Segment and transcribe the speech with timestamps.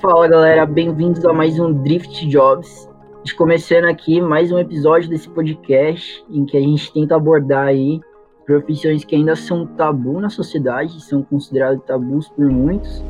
[0.00, 2.88] Fala galera, bem-vindos a mais um Drift Jobs.
[3.36, 8.00] Começando aqui mais um episódio desse podcast em que a gente tenta abordar aí
[8.46, 13.04] profissões que ainda são tabu na sociedade, são consideradas tabus por muitos,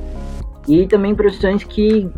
[0.66, 2.10] e também profissões que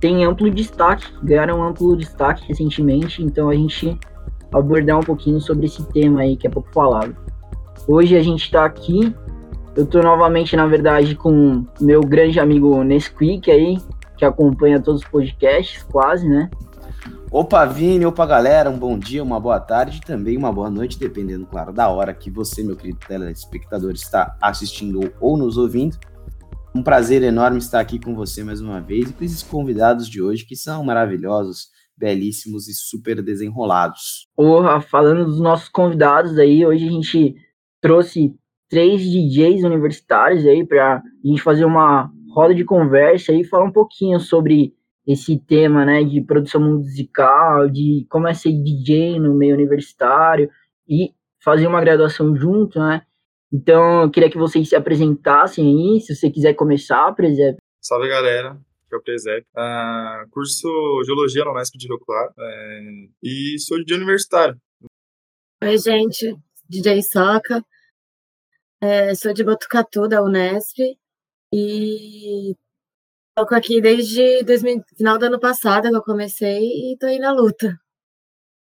[0.00, 3.96] têm amplo destaque, ganharam amplo destaque recentemente, então a gente
[4.52, 7.16] abordar um pouquinho sobre esse tema aí que é pouco falado.
[7.86, 9.14] Hoje a gente está aqui
[9.74, 13.78] eu tô novamente, na verdade, com meu grande amigo Nesquik aí,
[14.16, 16.50] que acompanha todos os podcasts, quase, né?
[17.30, 20.98] Opa, Vini, opa, galera, um bom dia, uma boa tarde e também uma boa noite,
[20.98, 25.96] dependendo, claro, da hora que você, meu querido telespectador, está assistindo ou nos ouvindo.
[26.74, 30.20] Um prazer enorme estar aqui com você mais uma vez e com esses convidados de
[30.20, 34.28] hoje que são maravilhosos, belíssimos e super desenrolados.
[34.36, 37.34] Porra, falando dos nossos convidados aí, hoje a gente
[37.80, 38.34] trouxe
[38.72, 43.70] três DJs universitários aí para a gente fazer uma roda de conversa e falar um
[43.70, 44.72] pouquinho sobre
[45.06, 50.48] esse tema, né, de produção musical, de como é ser DJ no meio universitário
[50.88, 51.10] e
[51.44, 53.02] fazer uma graduação junto, né?
[53.52, 57.58] Então, eu queria que vocês se apresentassem aí, se você quiser começar, Presep.
[57.78, 58.52] Salve, galera.
[58.52, 59.46] Aqui é o Presep.
[59.54, 60.66] Uh, curso
[61.04, 62.80] Geologia na Unesp de Rio Claro é,
[63.22, 64.56] e sou DJ universitário.
[65.62, 66.34] Oi, gente.
[66.70, 67.62] DJ Soca.
[68.84, 70.76] É, sou de Botucatu, da Unesp,
[71.54, 72.56] e
[73.32, 77.30] toco aqui desde 2000, final do ano passado que eu comecei e tô aí na
[77.30, 77.78] luta.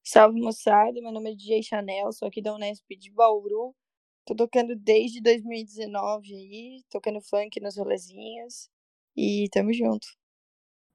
[0.03, 3.75] Salve moçada, meu nome é DJ Chanel, sou aqui da Unesp de Bauru.
[4.25, 8.67] Tô tocando desde 2019 aí, tocando funk nas rolezinhas
[9.15, 10.07] e tamo junto.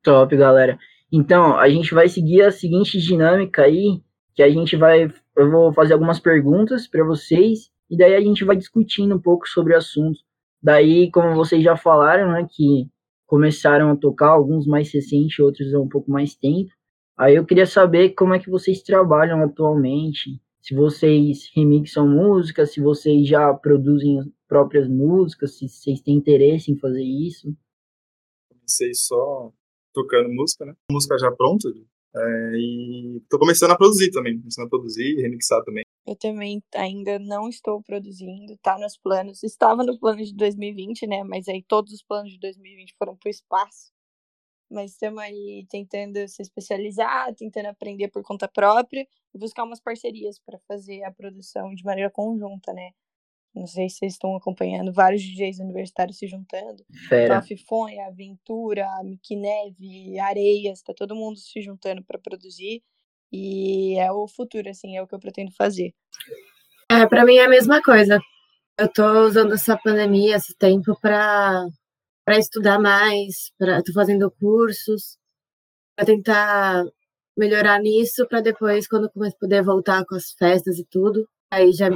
[0.02, 0.76] Top, galera.
[1.12, 4.02] Então, a gente vai seguir a seguinte dinâmica aí,
[4.34, 5.04] que a gente vai
[5.36, 9.46] eu vou fazer algumas perguntas para vocês e daí a gente vai discutindo um pouco
[9.48, 10.18] sobre o assunto.
[10.62, 12.88] Daí, como vocês já falaram, né, que
[13.27, 16.70] começaram a tocar, alguns mais recentes, outros há um pouco mais tempo.
[17.16, 22.80] Aí eu queria saber como é que vocês trabalham atualmente, se vocês remixam músicas, se
[22.80, 27.55] vocês já produzem próprias músicas, se vocês têm interesse em fazer isso.
[28.48, 29.52] Comecei só
[29.92, 30.74] tocando música, né?
[30.90, 31.68] Música já pronta.
[32.16, 35.84] É, e tô começando a produzir também, começando a produzir, remixar também.
[36.06, 39.42] Eu também ainda não estou produzindo, tá nos planos.
[39.42, 41.24] Estava no plano de 2020, né?
[41.24, 43.90] Mas aí todos os planos de 2020 foram pro espaço.
[44.70, 50.38] Mas estamos aí tentando se especializar, tentando aprender por conta própria e buscar umas parcerias
[50.38, 52.90] para fazer a produção de maneira conjunta, né?
[53.54, 56.84] Não sei se vocês estão acompanhando vários DJs universitários se juntando.
[57.08, 57.40] Fera.
[57.68, 62.82] Fonha, Aventura, Mickey Neve, Areias, tá todo mundo se juntando para produzir.
[63.36, 65.92] E é o futuro, assim, é o que eu pretendo fazer.
[66.89, 68.20] É, para mim é a mesma coisa.
[68.78, 71.67] Eu tô usando essa pandemia, esse tempo para
[72.24, 75.18] para estudar mais, para tô fazendo cursos,
[75.96, 76.84] para tentar
[77.36, 81.89] melhorar nisso para depois quando poder voltar com as festas e tudo, aí já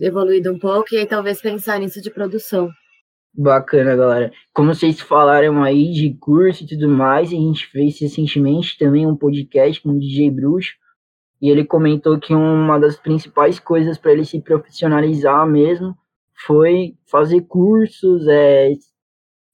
[0.00, 2.68] evoluído um pouco e aí talvez pensar nisso de produção.
[3.36, 4.32] Bacana, galera.
[4.54, 9.14] Como vocês falaram aí de curso e tudo mais, a gente fez recentemente também um
[9.14, 10.72] podcast com o DJ Bruxo,
[11.40, 15.94] e ele comentou que uma das principais coisas para ele se profissionalizar mesmo
[16.46, 18.72] foi fazer cursos, é,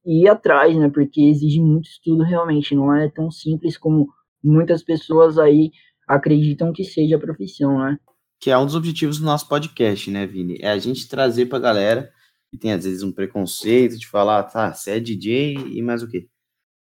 [0.07, 0.89] ir atrás, né?
[0.89, 4.09] Porque exige muito estudo realmente, não é tão simples como
[4.43, 5.73] muitas pessoas aí
[6.07, 7.99] acreditam que seja a profissão, né?
[8.41, 10.59] Que é um dos objetivos do nosso podcast, né, Vini?
[10.61, 12.13] É a gente trazer para a galera
[12.53, 16.09] que tem às vezes um preconceito de falar, tá, você é DJ e mais o
[16.09, 16.29] quê?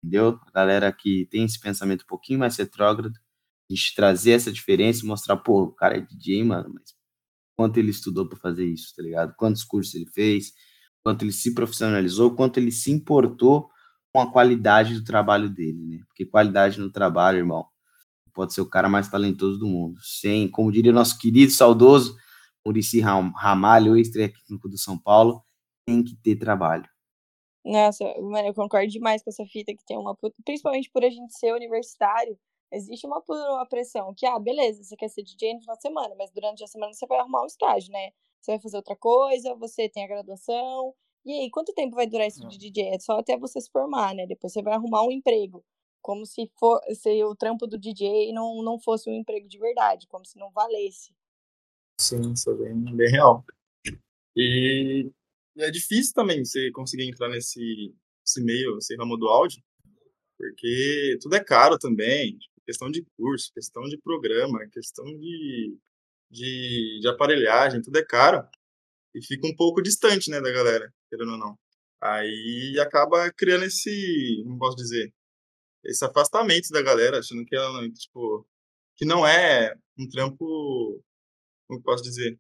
[0.04, 0.40] Entendeu?
[0.48, 3.14] A galera que tem esse pensamento um pouquinho mais retrógrado,
[3.70, 6.96] a gente trazer essa diferença e mostrar, pô, o cara é DJ, mano, mas
[7.56, 9.36] quanto ele estudou para fazer isso, tá ligado?
[9.38, 10.54] Quantos cursos ele fez,
[11.04, 13.70] quanto ele se profissionalizou, quanto ele se importou
[14.12, 16.00] com a qualidade do trabalho dele, né?
[16.08, 17.68] Porque qualidade no trabalho, irmão,
[18.34, 20.00] pode ser o cara mais talentoso do mundo.
[20.02, 22.18] Sem, como diria nosso querido, saudoso
[22.66, 25.44] Murici Ramalho, ex-técnico do São Paulo,
[25.86, 26.88] tem que ter trabalho.
[27.66, 30.18] Nossa, mano, eu concordo demais com essa fita que tem uma.
[30.44, 32.38] Principalmente por a gente ser universitário,
[32.72, 36.16] existe uma, uma pressão que, ah, beleza, você quer ser DJ no final de semana,
[36.18, 38.12] mas durante a semana você vai arrumar um estágio, né?
[38.42, 40.94] Você vai fazer outra coisa, você tem a graduação.
[41.26, 42.90] E aí, quanto tempo vai durar isso de DJ?
[42.90, 44.26] É só até você se formar, né?
[44.28, 45.64] Depois você vai arrumar um emprego.
[46.02, 50.06] Como se, for, se o trampo do DJ não, não fosse um emprego de verdade,
[50.08, 51.16] como se não valesse.
[52.00, 53.46] Sim, isso é bem, bem real.
[54.36, 55.12] E,
[55.58, 59.62] é difícil também você conseguir entrar nesse, nesse meio, nesse ramo do áudio,
[60.38, 62.38] porque tudo é caro também.
[62.66, 65.78] Questão de curso, questão de programa, questão de,
[66.32, 68.48] de, de aparelhagem, tudo é caro.
[69.14, 71.58] E fica um pouco distante, né, da galera, querendo ou não.
[72.02, 75.14] Aí acaba criando esse, como posso dizer,
[75.86, 78.48] esse afastamento da galera, achando que ela, tipo,
[78.96, 81.04] que não é um trampo,
[81.68, 82.38] como posso dizer,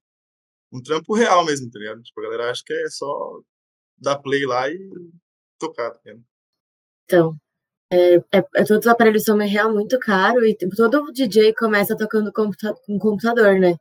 [0.71, 2.01] um trampo real mesmo, tá ligado?
[2.01, 3.39] Tipo, a galera acha que é só
[3.97, 4.77] dar play lá e
[5.59, 6.23] tocar, tá ligado?
[7.05, 7.35] Então,
[7.91, 11.95] é, é, é, todos os aparelhos são real muito caro e tipo, todo DJ começa
[11.95, 13.75] tocando computa com computador, né?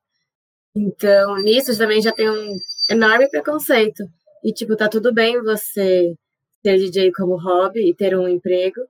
[0.75, 2.57] Então, nisso também já tem um
[2.91, 4.05] enorme preconceito.
[4.45, 6.15] E, tipo, tá tudo bem você
[6.63, 8.81] ser DJ como hobby e ter um emprego,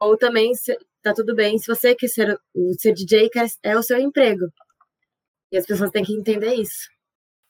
[0.00, 0.52] ou também
[1.02, 2.38] tá tudo bem se você quer ser,
[2.78, 3.30] ser DJ
[3.62, 4.46] é o seu emprego.
[5.52, 6.88] E as pessoas têm que entender isso.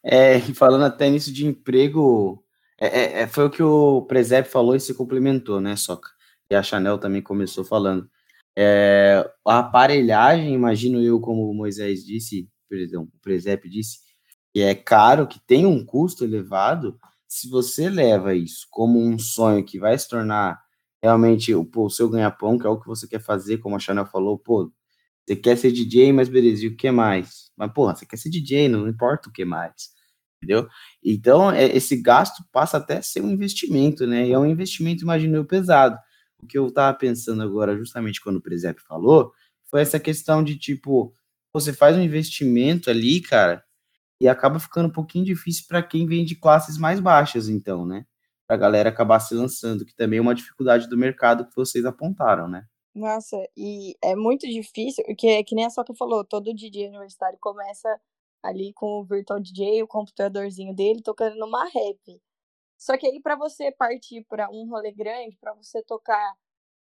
[0.04, 2.44] É, falando até nisso de emprego,
[2.78, 6.10] é, é, é, foi o que o Presep falou e se complementou, né, Soca?
[6.50, 8.10] E a Chanel também começou falando.
[8.58, 14.00] É, a aparelhagem, imagino eu, como o Moisés disse, perdão, o Presep disse,
[14.52, 16.98] que é caro, que tem um custo elevado,
[17.28, 20.60] se você leva isso como um sonho que vai se tornar
[21.02, 24.06] realmente pô, o seu ganha-pão, que é o que você quer fazer, como a Chanel
[24.06, 24.70] falou, pô,
[25.26, 27.50] você quer ser DJ, mas beleza, e o que mais?
[27.56, 29.90] Mas, porra, você quer ser DJ, não importa o que mais,
[30.36, 30.68] entendeu?
[31.04, 34.26] Então, é, esse gasto passa até a ser um investimento, né?
[34.26, 35.96] E é um investimento, imagino eu, pesado.
[36.42, 39.32] O que eu tava pensando agora, justamente quando o Presep falou,
[39.70, 41.14] foi essa questão de, tipo,
[41.52, 43.62] você faz um investimento ali, cara,
[44.20, 48.04] e acaba ficando um pouquinho difícil para quem vem de classes mais baixas, então, né?
[48.46, 51.84] Para a galera acabar se lançando, que também é uma dificuldade do mercado que vocês
[51.84, 52.64] apontaram, né?
[52.94, 57.88] Nossa, e é muito difícil, porque que nem a Soca falou, todo DJ universitário começa
[58.42, 62.20] ali com o virtual DJ, o computadorzinho dele, tocando numa rap.
[62.78, 66.34] Só que aí para você partir para um rolê grande, para você tocar,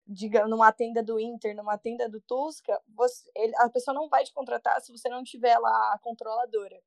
[0.06, 4.24] digamos, numa tenda do Inter, numa tenda do Tusca, você, ele, a pessoa não vai
[4.24, 6.80] te contratar se você não tiver lá a controladora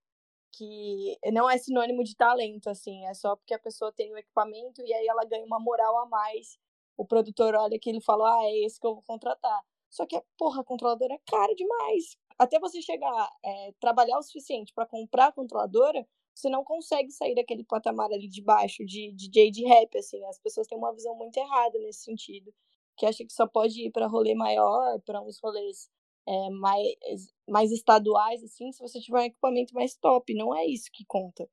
[0.54, 4.82] que não é sinônimo de talento, assim, é só porque a pessoa tem o equipamento
[4.84, 6.58] e aí ela ganha uma moral a mais.
[7.00, 9.62] O produtor olha que ele fala, ah, é esse que eu vou contratar.
[9.90, 12.18] Só que, porra, a controladora é cara demais.
[12.38, 16.06] Até você chegar, é, trabalhar o suficiente para comprar a controladora,
[16.36, 20.22] você não consegue sair daquele patamar ali de baixo de DJ de rap, assim.
[20.26, 22.54] As pessoas têm uma visão muito errada nesse sentido,
[22.98, 25.90] que acha que só pode ir para rolê maior, para uns rolês
[26.28, 30.34] é, mais, mais estaduais, assim, se você tiver um equipamento mais top.
[30.34, 31.48] Não é isso que conta.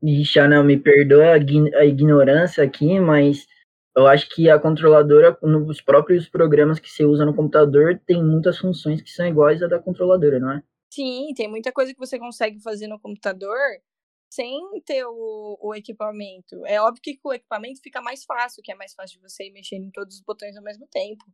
[0.00, 3.44] Ixi, não, me perdoa a ignorância aqui, mas
[3.96, 8.58] eu acho que a controladora, nos próprios programas que você usa no computador, tem muitas
[8.58, 10.62] funções que são iguais à da controladora, não é?
[10.90, 13.58] Sim, tem muita coisa que você consegue fazer no computador
[14.30, 16.64] sem ter o, o equipamento.
[16.66, 19.46] É óbvio que com o equipamento fica mais fácil, que é mais fácil de você
[19.46, 21.24] ir mexendo em todos os botões ao mesmo tempo.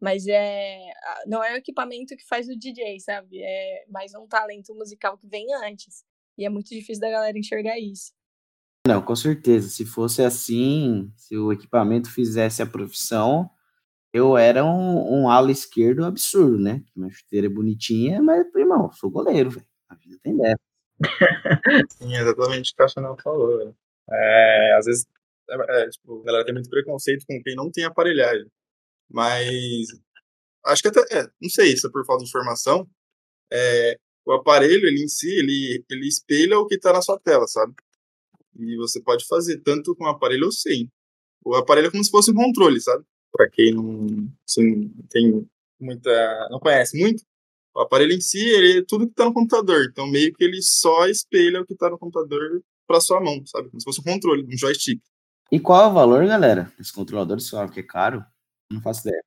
[0.00, 0.78] Mas é
[1.26, 3.42] não é o equipamento que faz o DJ, sabe?
[3.42, 6.04] É mais um talento musical que vem antes.
[6.36, 8.12] E é muito difícil da galera enxergar isso.
[8.86, 9.68] Não, com certeza.
[9.68, 13.48] Se fosse assim, se o equipamento fizesse a profissão,
[14.12, 16.84] eu era um, um ala esquerdo absurdo, né?
[16.94, 19.66] Minha chuteira é bonitinha, mas, irmão, sou goleiro, velho.
[19.88, 20.60] A vida tem dessa.
[21.98, 23.74] Sim, exatamente o que a Chanel falou.
[24.10, 25.06] É, às vezes,
[25.50, 28.46] é, é, tipo, a galera tem muito preconceito com quem não tem aparelhagem.
[29.10, 29.88] Mas
[30.66, 32.88] acho que até, é, não sei se é por falta de informação,
[33.52, 33.96] é,
[34.26, 37.74] o aparelho ele em si, ele, ele espelha o que está na sua tela, sabe?
[38.58, 40.90] E você pode fazer tanto com o aparelho ou sem.
[41.44, 43.04] O aparelho é como se fosse um controle, sabe?
[43.32, 45.46] Para quem não assim, tem
[45.80, 47.22] muita, não conhece muito,
[47.74, 49.86] o aparelho em si, ele é tudo que está no computador.
[49.90, 53.68] Então meio que ele só espelha o que está no computador para sua mão, sabe?
[53.68, 55.00] Como se fosse um controle, um joystick.
[55.50, 56.72] E qual é o valor, galera?
[56.78, 58.24] Esse controlador, você que é caro?
[58.70, 59.22] Não faço ideia.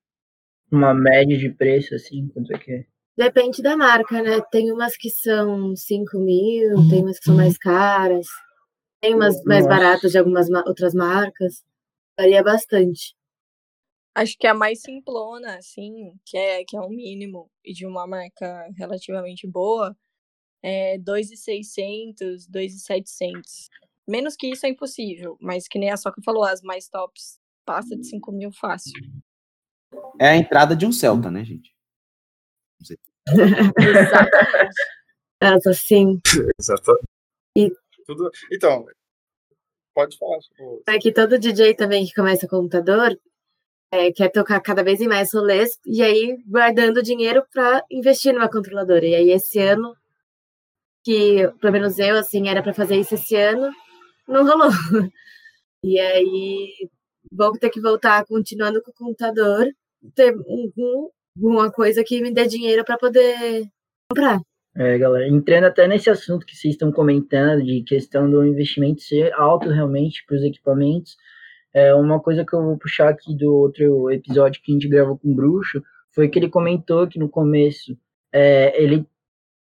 [0.72, 2.86] Uma média de preço, assim, quanto é que é?
[3.18, 4.42] Depende da marca, né?
[4.52, 8.28] Tem umas que são 5 mil, tem umas que são mais caras,
[9.02, 11.64] tem umas mais baratas de algumas outras marcas.
[12.18, 13.16] Varia bastante.
[14.16, 18.08] Acho que a mais simplona, assim, que é, que é um mínimo e de uma
[18.08, 19.96] marca relativamente boa,
[20.64, 23.70] é 2,600, 2,700.
[24.08, 27.96] Menos que isso é impossível, mas que nem a Soca falou, as mais tops passa
[27.96, 28.94] de 5 mil fácil.
[30.20, 31.76] É a entrada de um Celta, né, gente?
[33.78, 34.76] Exatamente.
[35.40, 36.20] Essa sim.
[36.60, 37.06] Exatamente.
[37.56, 37.72] E...
[38.08, 38.32] Tudo...
[38.52, 38.86] Então,
[39.94, 40.40] pode falar.
[40.40, 40.84] Tipo...
[40.88, 43.20] É que todo DJ também que começa computador
[43.92, 48.50] é, quer tocar cada vez em mais rolês e aí guardando dinheiro para investir numa
[48.50, 49.06] controladora.
[49.06, 49.96] E aí esse ano,
[51.04, 53.72] que pelo menos eu, assim, era para fazer isso esse ano,
[54.28, 54.70] não rolou.
[55.84, 56.90] E aí
[57.32, 59.68] vou ter que voltar continuando com o computador,
[60.16, 63.64] ter um, uma coisa que me dê dinheiro para poder
[64.10, 64.42] comprar.
[64.78, 69.34] É, galera, entrando até nesse assunto que vocês estão comentando, de questão do investimento ser
[69.34, 71.18] alto realmente para os equipamentos,
[71.74, 75.18] É, uma coisa que eu vou puxar aqui do outro episódio que a gente gravou
[75.18, 77.98] com o Bruxo foi que ele comentou que no começo
[78.34, 79.06] é, ele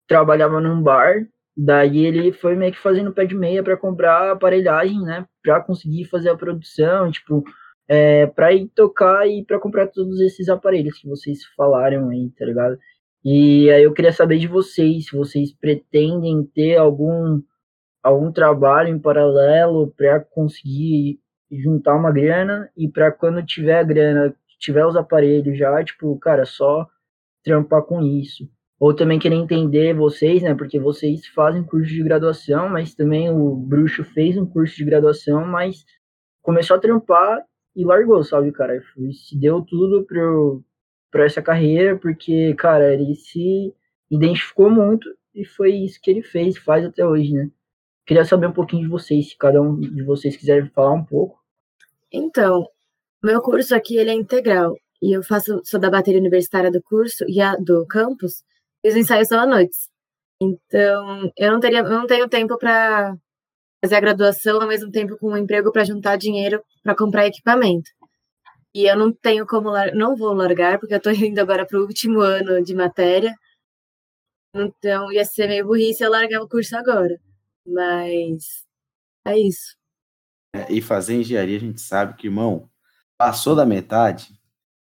[0.08, 5.00] trabalhava num bar, daí ele foi meio que fazendo pé de meia para comprar aparelhagem,
[5.02, 7.44] né, para conseguir fazer a produção, tipo,
[7.88, 12.44] é, para ir tocar e para comprar todos esses aparelhos que vocês falaram aí, tá
[12.46, 12.78] ligado?
[13.28, 17.42] E aí eu queria saber de vocês, se vocês pretendem ter algum
[18.00, 21.18] algum trabalho em paralelo para conseguir
[21.50, 26.44] juntar uma grana e para quando tiver a grana, tiver os aparelhos já, tipo, cara,
[26.44, 26.86] só
[27.42, 28.48] trampar com isso.
[28.78, 33.56] Ou também querer entender vocês, né, porque vocês fazem curso de graduação, mas também o
[33.56, 35.84] Bruxo fez um curso de graduação, mas
[36.42, 37.42] começou a trampar
[37.74, 38.80] e largou, sabe, cara?
[39.10, 40.62] Se deu tudo pro,
[41.10, 43.74] para essa carreira, porque, cara, ele se
[44.10, 47.50] identificou muito e foi isso que ele fez, faz até hoje, né?
[48.06, 51.38] Queria saber um pouquinho de vocês, se cada um de vocês quiser falar um pouco.
[52.12, 52.66] Então,
[53.22, 57.24] meu curso aqui ele é integral e eu faço sou da bateria universitária do curso
[57.28, 58.44] e a do campus
[58.84, 59.76] e os ensaios são à noite.
[60.40, 63.16] Então, eu não teria, eu não tenho tempo para
[63.84, 67.90] fazer a graduação ao mesmo tempo com um emprego para juntar dinheiro para comprar equipamento.
[68.76, 71.86] E eu não tenho como não vou largar porque eu estou indo agora para o
[71.86, 73.34] último ano de matéria.
[74.54, 77.18] Então ia ser meio burrice eu largar o curso agora.
[77.66, 78.66] Mas
[79.24, 79.74] é isso.
[80.54, 82.68] É, e fazer engenharia a gente sabe que, irmão,
[83.16, 84.38] passou da metade,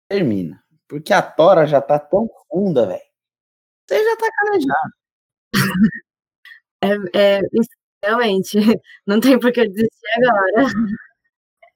[0.09, 0.61] termina.
[0.89, 3.01] Porque a tora já tá tão funda, velho.
[3.89, 4.95] Você já tá calejado.
[7.15, 7.41] é, é,
[8.03, 8.59] realmente,
[9.07, 10.73] não tem por que desistir agora.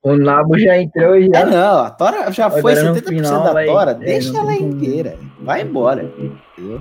[0.02, 1.40] O Nabo já entrou já.
[1.40, 5.18] É, não, a Tora já foi 70% final, da vai, Tora, é, deixa ela inteira.
[5.40, 6.04] Vai embora.
[6.04, 6.80] Entendeu?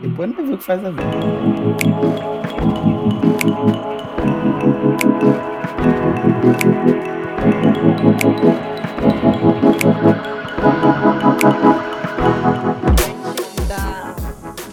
[0.00, 1.04] Depois não vai ver o que faz a vida.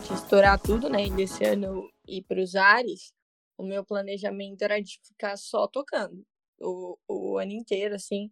[0.08, 1.08] De estourar tudo, né?
[1.08, 3.12] E desse ano ir para os ares,
[3.58, 6.24] o meu planejamento era de ficar só tocando
[6.62, 8.30] o, o ano inteiro, assim.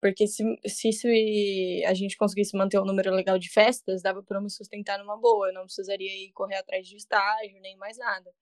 [0.00, 4.40] Porque se, se, se a gente conseguisse manter um número legal de festas, dava para
[4.40, 5.48] me sustentar numa boa.
[5.48, 8.32] Eu não precisaria ir correr atrás de estágio, nem mais nada.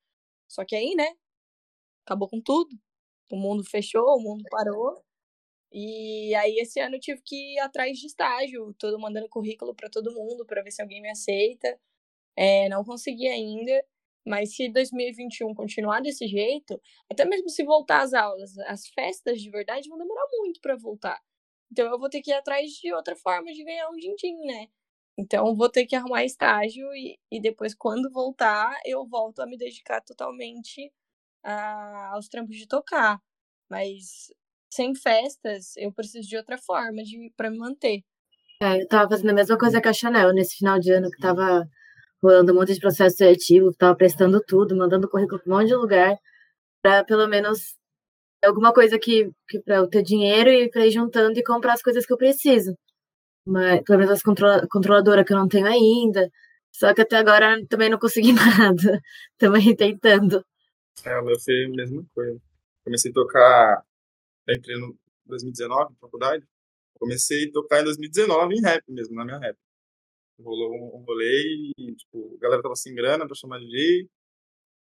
[0.49, 1.09] Só que aí, né?
[2.07, 2.71] Acabou com tudo.
[3.31, 5.05] O mundo fechou, o mundo parou.
[5.73, 9.89] E aí esse ano eu tive que ir atrás de estágio, todo mandando currículo para
[9.89, 11.79] todo mundo para ver se alguém me aceita.
[12.37, 13.85] É, não consegui ainda.
[14.27, 19.51] Mas se 2021 continuar desse jeito, até mesmo se voltar às aulas, as festas de
[19.51, 21.19] verdade vão demorar muito para voltar.
[21.73, 24.67] Então eu vou ter que ir atrás de outra forma de ganhar um din-din, né?
[25.19, 29.57] Então vou ter que arrumar estágio e, e depois, quando voltar, eu volto a me
[29.57, 30.93] dedicar totalmente
[31.43, 33.21] a, aos trampos de tocar.
[33.69, 34.33] Mas
[34.73, 38.03] sem festas, eu preciso de outra forma de para me manter.
[38.63, 41.21] É, eu tava fazendo a mesma coisa que a Chanel nesse final de ano que
[41.21, 41.67] tava
[42.23, 45.75] rolando um monte de processo seletivo, estava prestando tudo, mandando currículo para um monte de
[45.75, 46.17] lugar,
[46.83, 47.77] para pelo menos
[48.45, 51.83] alguma coisa que, que para eu ter dinheiro e para ir juntando e comprar as
[51.83, 52.75] coisas que eu preciso.
[53.47, 56.31] Mas, pelo menos as controla, controladora que eu não tenho ainda.
[56.73, 59.01] Só que até agora também não consegui nada.
[59.39, 60.45] Também tentando.
[61.05, 62.41] É, o meu a mesma coisa.
[62.85, 63.83] Comecei a tocar,
[64.49, 64.97] entrei no
[65.27, 66.45] 2019, na faculdade.
[66.99, 69.57] Comecei a tocar em 2019 em rap mesmo, na minha rap
[70.43, 74.09] rolou um rolê e, tipo, a galera tava sem grana pra chamar DJ.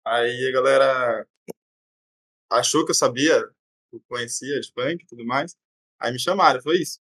[0.07, 1.27] Aí a galera
[2.51, 3.39] achou que eu sabia,
[3.93, 5.55] eu conhecia de punk e tudo mais.
[6.01, 6.99] Aí me chamaram, foi isso.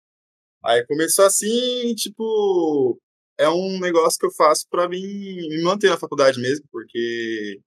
[0.65, 3.01] Aí começou assim, tipo,
[3.39, 7.61] é um negócio que eu faço pra mim me manter na faculdade mesmo, porque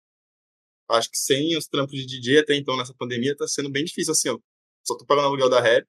[0.89, 4.12] acho que sem os trampos de DJ até então nessa pandemia tá sendo bem difícil,
[4.13, 4.41] assim, eu
[4.86, 5.86] só tô pagando aluguel da rap,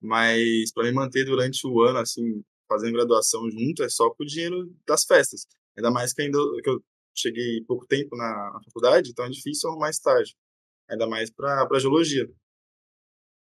[0.00, 4.26] mas para me manter durante o ano, assim, fazendo graduação junto é só com o
[4.26, 5.46] dinheiro das festas.
[5.76, 6.82] Ainda mais que ainda que eu
[7.14, 10.34] cheguei pouco tempo na, faculdade, então é difícil arrumar estágio.
[10.88, 12.28] Ainda mais para geologia.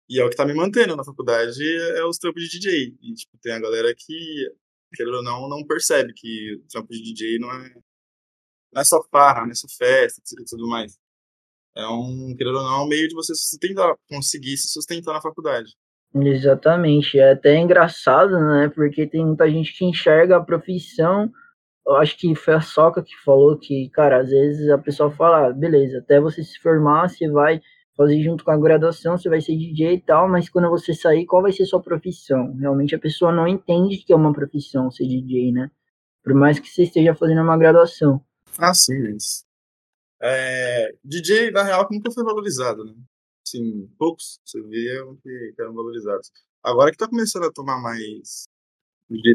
[0.10, 1.62] E é o que tá me mantendo na faculdade
[1.98, 2.98] é os trampos de DJ.
[3.02, 4.52] E tipo, tem a galera que,
[4.94, 7.74] querendo ou não, não percebe que o trampo de DJ não é,
[8.74, 10.98] não é só farra, não é só festa e tudo mais.
[11.76, 15.22] É um, querendo ou não, é um meio de você sustentar, conseguir se sustentar na
[15.22, 15.74] faculdade.
[16.14, 18.70] Exatamente, é até engraçado, né?
[18.74, 21.32] Porque tem muita gente que enxerga a profissão.
[21.88, 25.48] Eu acho que foi a Soca que falou que, cara, às vezes a pessoa fala,
[25.48, 27.62] ah, beleza, até você se formar, você vai
[27.96, 31.26] fazer junto com a graduação, você vai ser DJ e tal, mas quando você sair,
[31.26, 32.54] qual vai ser sua profissão?
[32.56, 35.72] Realmente a pessoa não entende que é uma profissão ser DJ, né?
[36.24, 38.22] Por mais que você esteja fazendo uma graduação.
[38.58, 39.46] Ah, sim, mas.
[40.22, 42.94] É, DJ, na real, nunca foi valorizado, né?
[43.46, 46.32] Assim, poucos você via que eram valorizados.
[46.64, 48.46] Agora que tá começando a tomar mais.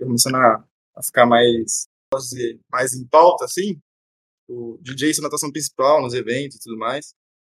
[0.01, 0.65] Começando a,
[0.97, 1.89] a ficar mais.
[2.71, 3.81] Mais em pauta, assim.
[4.49, 7.15] O DJ ser natação principal nos eventos e tudo mais.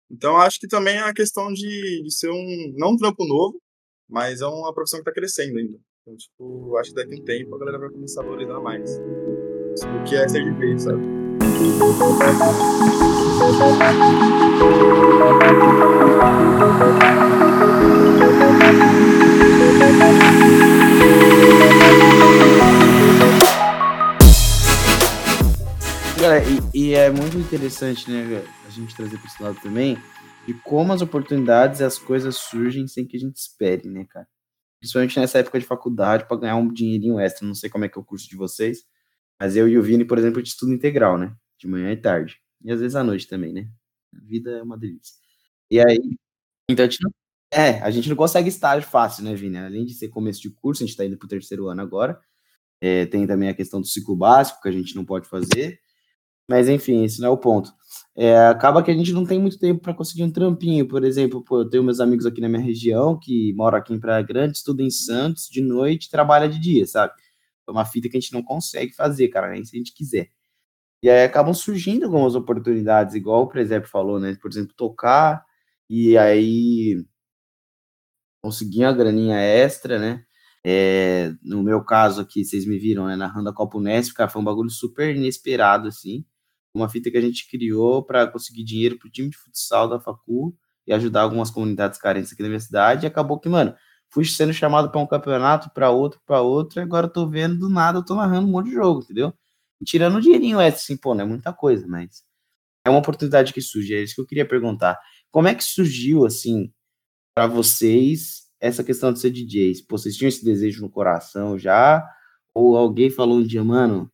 [0.10, 2.74] Então, acho que também é a questão de, de ser um.
[2.76, 3.62] Não um trampo novo,
[4.10, 5.80] mas é uma profissão que tá crescendo ainda.
[6.02, 8.98] Então, tipo, acho que daqui a um tempo a galera vai começar a valorizar mais.
[8.98, 11.19] O que é ser DJ, sabe?
[26.74, 29.98] E, e é muito interessante, né, a gente trazer para esse lado também,
[30.48, 34.28] de como as oportunidades e as coisas surgem sem que a gente espere, né, cara?
[34.80, 37.46] Principalmente nessa época de faculdade, para ganhar um dinheirinho extra.
[37.46, 38.86] Não sei como é que é o curso de vocês,
[39.38, 41.36] mas eu e o Vini, por exemplo, de estudo integral, né?
[41.60, 42.40] De manhã e tarde.
[42.64, 43.70] E às vezes à noite também, né?
[44.16, 45.16] A vida é uma delícia.
[45.70, 46.18] E aí,
[46.70, 47.12] então a gente não,
[47.52, 49.58] é, a gente não consegue estágio fácil, né, Vini?
[49.58, 52.20] Além de ser começo de curso, a gente está indo para o terceiro ano agora.
[52.82, 55.80] É, tem também a questão do ciclo básico, que a gente não pode fazer.
[56.50, 57.72] Mas enfim, esse não é o ponto.
[58.16, 60.88] É, acaba que a gente não tem muito tempo para conseguir um trampinho.
[60.88, 64.00] Por exemplo, pô, eu tenho meus amigos aqui na minha região que moram aqui em
[64.00, 67.14] Praia Grande, estudam em Santos de noite, trabalha de dia, sabe?
[67.68, 70.30] É uma fita que a gente não consegue fazer, cara, nem se a gente quiser.
[71.02, 74.36] E aí acabam surgindo algumas oportunidades, igual o Presépio falou, né?
[74.42, 75.46] Por exemplo, tocar
[75.90, 77.04] e aí
[78.42, 80.24] conseguir uma graninha extra, né?
[80.66, 83.16] É, no meu caso aqui, vocês me viram, né?
[83.16, 86.26] Narrando a Copa Unesp, cara, foi um bagulho super inesperado, assim
[86.74, 90.00] uma fita que a gente criou para conseguir dinheiro para o time de futsal da
[90.00, 90.56] Facu
[90.88, 93.06] e ajudar algumas comunidades carentes aqui na minha cidade.
[93.06, 93.76] E acabou que, mano,
[94.10, 97.58] fui sendo chamado para um campeonato, para outro, para outro, e agora eu tô vendo
[97.58, 99.34] do nada, eu tô narrando um monte de jogo, entendeu?
[99.86, 102.24] Tirando um dinheirinho essa, assim, pô, não é muita coisa, mas
[102.86, 103.96] é uma oportunidade que surge.
[103.96, 105.00] É isso que eu queria perguntar.
[105.32, 106.72] Como é que surgiu, assim,
[107.36, 109.82] para vocês essa questão de ser DJs?
[109.84, 112.06] Pô, vocês tinham esse desejo no coração já?
[112.54, 114.12] Ou alguém falou um dia, mano,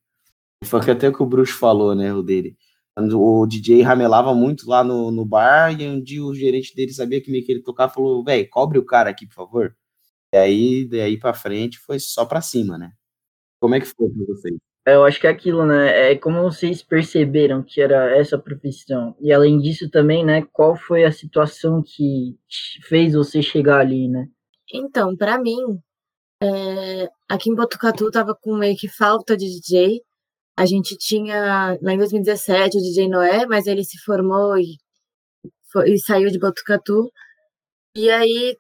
[0.65, 2.57] foi até o que o Bruxo falou, né, o dele.
[2.97, 7.21] O DJ ramelava muito lá no, no bar e um dia o gerente dele sabia
[7.21, 9.77] que meio que ele tocava falou, velho, cobre o cara aqui, por favor.
[10.33, 12.93] E aí, daí pra frente, foi só pra cima, né?
[13.61, 14.57] Como é que foi pra vocês?
[14.85, 16.11] Eu acho que é aquilo, né?
[16.11, 19.15] É como vocês perceberam que era essa profissão.
[19.19, 20.45] E além disso também, né?
[20.53, 22.37] Qual foi a situação que
[22.87, 24.27] fez você chegar ali, né?
[24.71, 25.79] Então, para mim,
[26.41, 30.01] é, aqui em Botucatu tava com meio que falta de DJ.
[30.57, 34.77] A gente tinha, lá em 2017, o DJ Noé, mas ele se formou e,
[35.71, 37.11] foi, e saiu de Botucatu.
[37.95, 38.57] E aí,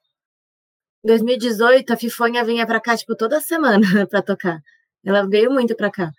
[1.03, 4.59] em 2018, a Fifonha vinha pra cá, tipo, toda semana pra tocar.
[5.05, 6.11] Ela veio muito pra cá.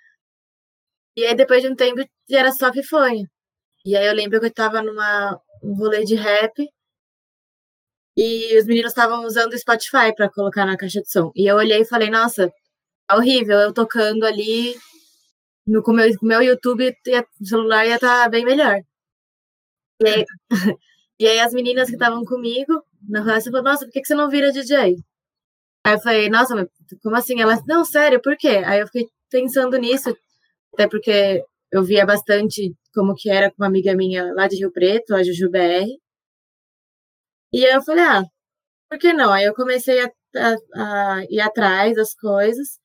[1.16, 3.26] E aí, depois de um tempo, era só Fifonha.
[3.84, 6.52] E aí, eu lembro que eu tava numa um rolê de rap
[8.16, 11.30] e os meninos estavam usando o Spotify para colocar na caixa de som.
[11.36, 12.50] E eu olhei e falei, nossa,
[13.06, 14.74] tá horrível, eu tocando ali
[15.66, 16.94] no, com, meu, com meu YouTube,
[17.40, 18.80] o celular ia estar tá bem melhor.
[20.02, 20.24] E aí,
[21.20, 24.14] e aí as meninas que estavam comigo na classe falaram, nossa, por que, que você
[24.14, 24.96] não vira DJ?
[25.86, 26.68] Aí eu falei, nossa, mas
[27.00, 27.40] como assim?
[27.40, 28.60] Elas, não, sério, por quê?
[28.66, 30.16] Aí eu fiquei pensando nisso,
[30.74, 34.72] até porque eu via bastante como que era com uma amiga minha lá de Rio
[34.72, 35.86] Preto, a Juju BR.
[37.52, 38.22] E aí eu falei, ah,
[38.90, 39.32] por que não?
[39.32, 42.80] Aí eu comecei a, a, a ir atrás das coisas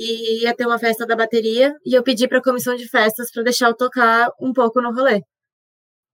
[0.00, 3.30] e ia ter uma festa da bateria e eu pedi para a comissão de festas
[3.32, 5.22] para deixar eu tocar um pouco no rolê.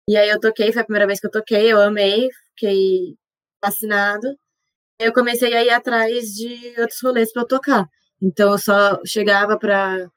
[0.09, 3.15] E aí eu toquei, foi a primeira vez que eu toquei, eu amei, fiquei
[3.63, 4.27] fascinado.
[4.99, 7.85] Eu comecei a ir atrás de outros rolês para tocar.
[8.21, 10.09] Então eu só chegava para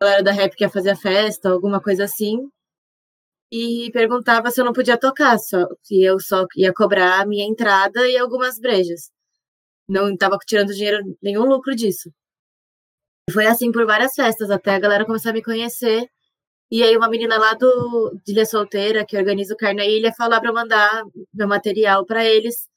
[0.00, 2.38] galera da rap que ia fazer a festa, alguma coisa assim,
[3.52, 7.44] e perguntava se eu não podia tocar, só se eu só ia cobrar a minha
[7.46, 9.10] entrada e algumas brejas.
[9.88, 12.10] Não estava tirando dinheiro, nenhum lucro disso.
[13.32, 16.06] Foi assim por várias festas, até a galera começar a me conhecer.
[16.70, 20.40] E aí uma menina lá do de Ilha Solteira, que organiza o Carne Ilha, falou
[20.40, 21.02] para mandar
[21.34, 22.68] meu material para eles,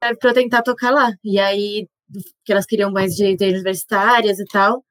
[0.00, 1.12] para tentar tocar lá.
[1.24, 1.86] E aí,
[2.44, 4.84] que elas queriam mais de, de universitárias e tal.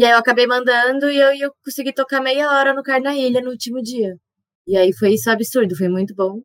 [0.00, 3.40] E aí eu acabei mandando e eu, eu consegui tocar meia hora no Carna Ilha
[3.40, 4.16] no último dia.
[4.66, 6.40] E aí foi isso absurdo, foi muito bom.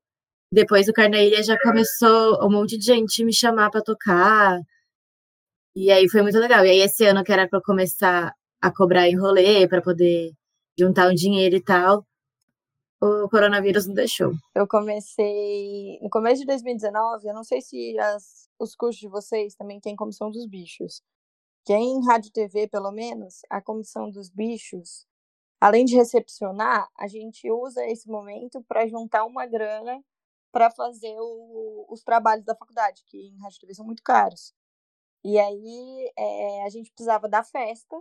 [0.52, 4.60] Depois o Carna Ilha já começou um monte de gente me chamar para tocar.
[5.76, 6.65] E aí foi muito legal.
[6.65, 10.32] E aí esse ano que era para começar a cobrar em rolê, para poder
[10.80, 12.06] juntar um dinheiro e tal,
[13.03, 14.31] o coronavírus não deixou.
[14.55, 19.55] Eu comecei no começo de 2019, eu não sei se as, os cursos de vocês
[19.55, 21.01] também têm comissão dos bichos.
[21.65, 25.05] Que em rádio TV, pelo menos, a comissão dos bichos,
[25.59, 30.01] além de recepcionar, a gente usa esse momento para juntar uma grana
[30.51, 34.53] para fazer o, os trabalhos da faculdade, que em rádio TV são muito caros.
[35.23, 37.99] E aí é, a gente precisava da festa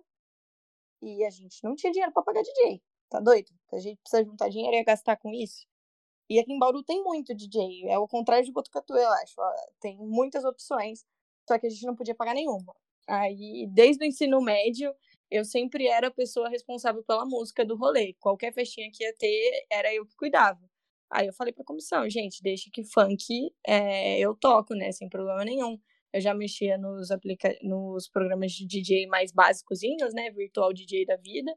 [1.01, 2.83] e a gente não tinha dinheiro para pagar DJ.
[3.13, 3.53] Tá doido?
[3.71, 5.67] A gente precisa juntar dinheiro e gastar com isso.
[6.31, 7.87] E aqui em Bauru tem muito DJ.
[7.91, 9.35] É o contrário de Botucatu, eu acho.
[9.83, 11.05] Tem muitas opções,
[11.47, 12.75] só que a gente não podia pagar nenhuma.
[13.07, 14.95] Aí, desde o ensino médio,
[15.31, 18.15] eu sempre era a pessoa responsável pela música do rolê.
[18.19, 20.61] Qualquer festinha que ia ter, era eu que cuidava.
[21.11, 24.91] Aí eu falei pra comissão, gente, deixa que funk é, eu toco, né?
[24.91, 25.79] Sem problema nenhum.
[26.15, 30.31] Eu já mexia nos, aplica nos programas de DJ mais básicozinhos, né?
[30.31, 31.55] Virtual DJ da vida.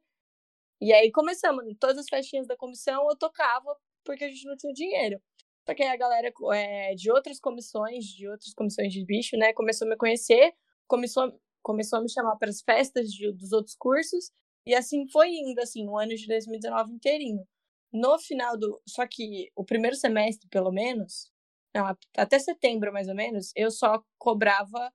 [0.81, 1.65] E aí começamos.
[1.79, 5.19] Todas as festinhas da comissão eu tocava porque a gente não tinha dinheiro.
[5.67, 9.51] Só que aí a galera é, de outras comissões, de outras comissões de bicho, né,
[9.51, 10.53] começou a me conhecer,
[10.88, 11.33] começou,
[11.63, 14.31] começou a me chamar para as festas de, dos outros cursos,
[14.67, 17.43] e assim foi indo, assim, o ano de 2019 inteirinho.
[17.91, 18.81] No final do.
[18.88, 21.31] Só que o primeiro semestre, pelo menos,
[21.73, 24.91] não, até setembro mais ou menos, eu só cobrava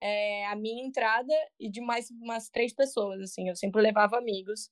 [0.00, 3.48] é, a minha entrada e de mais umas três pessoas, assim.
[3.48, 4.70] Eu sempre levava amigos,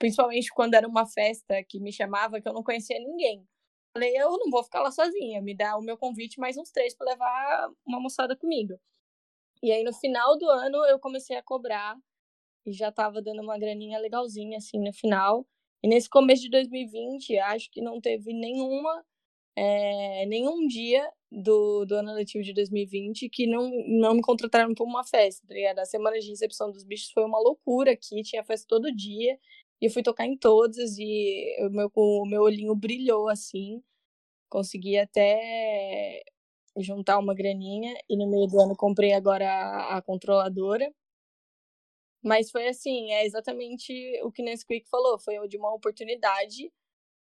[0.00, 3.46] principalmente quando era uma festa que me chamava que eu não conhecia ninguém.
[3.92, 6.94] Falei, eu não vou ficar lá sozinha, me dá o meu convite mais uns três
[6.96, 8.74] para levar uma moçada comigo.
[9.62, 11.96] E aí no final do ano eu comecei a cobrar
[12.66, 15.46] e já tava dando uma graninha legalzinha assim no final.
[15.82, 19.04] E nesse começo de 2020, acho que não teve nenhuma
[19.56, 24.84] é, nenhum dia do, do ano letivo de 2020 que não, não me contrataram para
[24.84, 25.78] uma festa, tá ligado?
[25.80, 29.38] A semana de recepção dos bichos foi uma loucura aqui, tinha festa todo dia.
[29.80, 33.82] E eu fui tocar em todas e o meu, o meu olhinho brilhou assim.
[34.48, 36.22] Consegui até
[36.76, 40.92] juntar uma graninha e no meio do ano comprei agora a, a controladora.
[42.22, 46.70] Mas foi assim, é exatamente o que Nesquik falou, foi de uma oportunidade,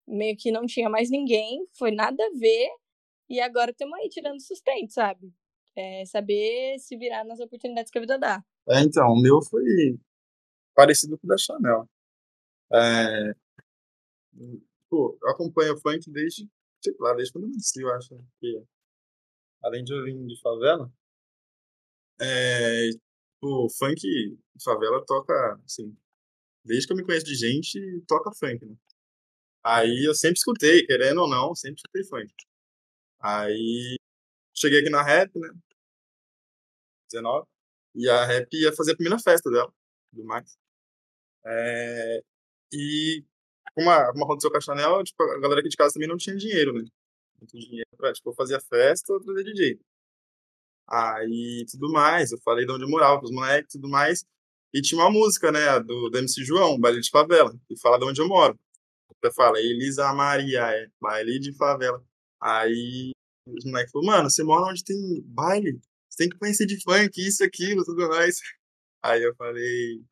[0.05, 2.69] meio que não tinha mais ninguém, foi nada a ver,
[3.29, 5.33] e agora estamos aí tirando sustento, sabe?
[5.73, 8.43] É saber se virar nas oportunidades que a vida dá.
[8.67, 9.63] É, então, o meu foi
[10.75, 11.87] parecido com o da Chanel.
[12.73, 13.33] É,
[14.89, 16.47] pô, eu acompanho funk desde,
[16.83, 18.17] sei lá, desde quando eu nasci, eu acho.
[18.39, 18.63] Que,
[19.63, 20.91] além de eu vir de favela,
[22.21, 22.89] é,
[23.41, 25.33] o funk de favela toca,
[25.65, 25.95] assim,
[26.65, 28.75] desde que eu me conheço de gente, toca funk, né?
[29.63, 32.33] Aí eu sempre escutei, querendo ou não, sempre escutei funk.
[33.21, 33.97] Aí
[34.55, 35.49] cheguei aqui na rap, né?
[37.11, 37.47] 19.
[37.95, 39.71] E a rap ia fazer a primeira festa dela,
[40.11, 40.57] do mais.
[41.45, 42.23] É,
[42.73, 43.23] e
[43.75, 43.89] como,
[44.23, 46.83] aconteceu com a Chanel, tipo, a galera aqui de casa também não tinha dinheiro, né?
[47.41, 49.79] Não tinha dinheiro pra, tipo, fazer festa ou trazer DJ.
[50.87, 54.25] Aí, tudo mais, eu falei de onde eu morava pros moleques tudo mais.
[54.73, 58.05] E tinha uma música, né, do, do MC João, Baile de Favela, que fala de
[58.05, 58.57] onde eu moro.
[59.23, 62.03] Você fala, Elisa Maria, é, baile de favela.
[62.41, 63.11] Aí,
[63.47, 65.79] os moleques falaram, mano, você mora onde tem baile?
[66.09, 68.35] Você tem que conhecer de funk, isso, aquilo, tudo mais.
[69.03, 70.03] Aí eu falei,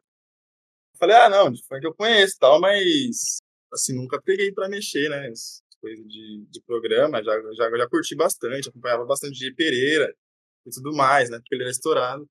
[1.02, 3.40] Falei, ah, não, de funk eu conheço tal, mas
[3.74, 5.34] assim, nunca peguei para mexer, né?
[5.82, 10.14] Coisa de, de programa, já, já, já curti bastante, acompanhava bastante de Pereira
[10.64, 11.40] e tudo mais, né?
[11.40, 12.30] Porque ele era estourado.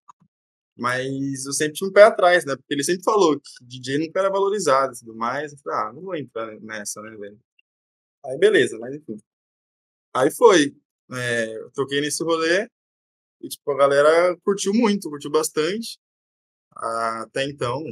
[0.76, 2.54] Mas eu sempre tinha um pé atrás, né?
[2.56, 5.52] Porque ele sempre falou que DJ nunca era valorizado e tudo mais.
[5.52, 7.40] Eu falei, ah, não vou entrar nessa, né, velho?
[8.24, 9.16] Aí beleza, mas enfim.
[10.14, 10.76] Aí foi.
[11.12, 12.68] É, eu toquei nesse rolê
[13.40, 15.98] e, tipo, a galera curtiu muito, curtiu bastante.
[16.76, 17.82] Até então,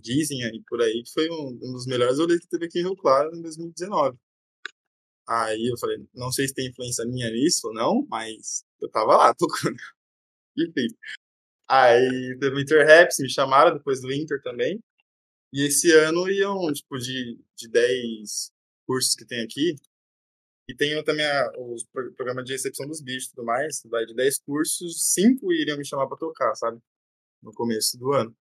[0.00, 2.82] dizem aí por aí que foi um, um dos melhores rolês que teve aqui em
[2.82, 4.18] Rio Claro em 2019.
[5.28, 9.16] Aí eu falei, não sei se tem influência minha nisso ou não, mas eu tava
[9.16, 9.76] lá tocando.
[10.56, 10.88] Enfim.
[11.68, 14.80] Aí teve o Inter Raps, me chamaram depois do Inter também.
[15.52, 18.52] E esse ano iam, tipo, de, de 10
[18.86, 19.76] cursos que tem aqui.
[20.68, 21.84] E tem também a, os
[22.16, 23.82] programas de recepção dos bichos e tudo mais.
[23.86, 26.80] Vai de 10 cursos, 5 iriam me chamar para tocar, sabe?
[27.42, 28.36] No começo do ano.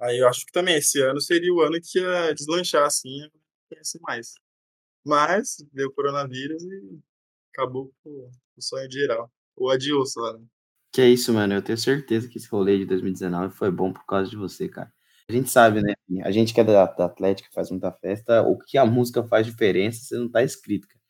[0.00, 3.28] Aí eu acho que também esse ano seria o ano que ia deslanchar assim,
[3.68, 4.34] conhecer mais.
[5.04, 6.98] Mas deu o coronavírus e
[7.52, 9.30] acabou com o sonho de geral.
[9.56, 10.44] O adiós lá, né?
[10.92, 11.54] Que é isso, mano.
[11.54, 14.92] Eu tenho certeza que esse rolê de 2019 foi bom por causa de você, cara.
[15.28, 15.94] A gente sabe, né?
[16.24, 19.46] A gente que é da, da Atlética, faz muita festa, o que a música faz
[19.46, 21.00] diferença, você não tá escrito, cara.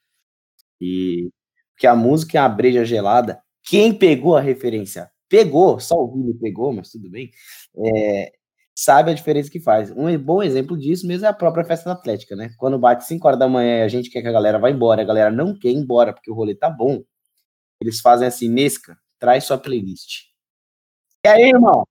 [0.80, 1.30] E
[1.78, 3.40] que a música é a breja gelada.
[3.62, 5.10] Quem pegou a referência?
[5.28, 7.30] Pegou, só o Vini pegou, mas tudo bem.
[7.76, 8.32] É,
[8.82, 9.90] sabe a diferença que faz.
[9.90, 12.50] Um bom exemplo disso mesmo é a própria festa atlética, né?
[12.56, 15.02] Quando bate 5 horas da manhã e a gente quer que a galera vá embora,
[15.02, 17.02] a galera não quer ir embora porque o rolê tá bom,
[17.78, 20.30] eles fazem assim, Nesca, traz sua playlist.
[21.26, 21.86] E aí, irmão?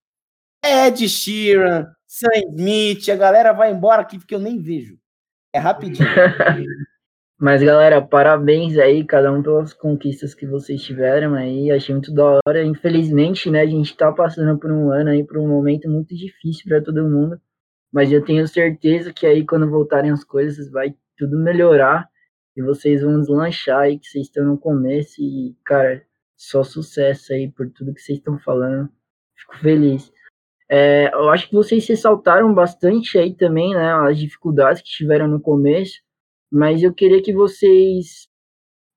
[0.66, 4.98] Ed Sheeran, Sam Smith, a galera vai embora aqui porque eu nem vejo.
[5.54, 6.10] É rapidinho.
[7.42, 11.72] Mas, galera, parabéns aí, cada um pelas conquistas que vocês tiveram aí.
[11.72, 12.62] Achei muito da hora.
[12.66, 16.66] Infelizmente, né, a gente tá passando por um ano aí, por um momento muito difícil
[16.68, 17.40] para todo mundo.
[17.94, 22.10] Mas eu tenho certeza que aí, quando voltarem as coisas, vai tudo melhorar.
[22.58, 25.22] E vocês vão deslanchar aí, que vocês estão no começo.
[25.22, 26.04] E, cara,
[26.36, 28.90] só sucesso aí por tudo que vocês estão falando.
[29.38, 30.12] Fico feliz.
[30.70, 35.40] É, eu acho que vocês ressaltaram bastante aí também, né, as dificuldades que tiveram no
[35.40, 36.02] começo
[36.52, 38.28] mas eu queria que vocês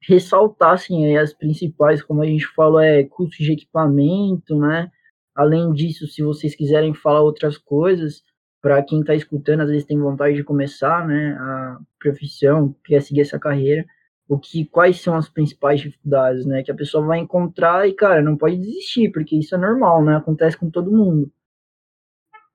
[0.03, 4.91] ressaltassem as principais, como a gente falou, é custo de equipamento, né?
[5.35, 8.23] Além disso, se vocês quiserem falar outras coisas,
[8.61, 13.23] para quem está escutando, às vezes tem vontade de começar, né, a profissão, quer seguir
[13.23, 13.85] essa carreira,
[14.29, 18.23] o que quais são as principais dificuldades, né, que a pessoa vai encontrar e cara,
[18.23, 20.17] não pode desistir, porque isso é normal, né?
[20.17, 21.31] Acontece com todo mundo.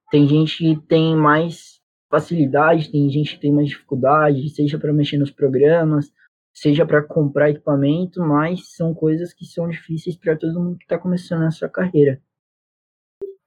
[0.10, 1.77] Tem gente que tem mais
[2.10, 6.12] facilidade, tem gente que tem mais dificuldade, seja para mexer nos programas,
[6.54, 10.98] seja para comprar equipamento, mas são coisas que são difíceis para todo mundo que está
[10.98, 12.22] começando a sua carreira.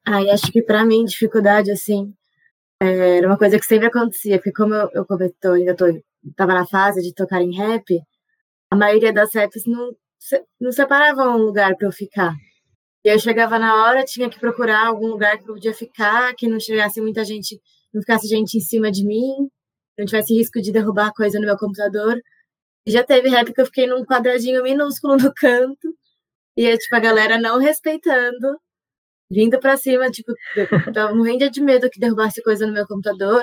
[0.06, 2.12] E acho que para mim dificuldade assim
[2.82, 5.06] é, era uma coisa que sempre acontecia, porque como eu, eu
[5.40, 5.84] tô, ainda tô,
[6.34, 8.00] tava na fase de tocar em rap,
[8.70, 9.90] a maioria das raps não,
[10.60, 12.34] não separavam um lugar para eu ficar.
[13.04, 16.48] E eu chegava na hora, tinha que procurar algum lugar que eu podia ficar, que
[16.48, 17.60] não chegasse muita gente
[17.92, 19.48] não ficasse gente em cima de mim,
[19.98, 22.20] não tivesse risco de derrubar coisa no meu computador.
[22.86, 25.94] E já teve rap que eu fiquei num quadradinho minúsculo no canto,
[26.56, 28.58] e é, tipo, a galera não respeitando,
[29.30, 33.42] vindo pra cima, tipo, eu tava morrendo de medo que derrubasse coisa no meu computador.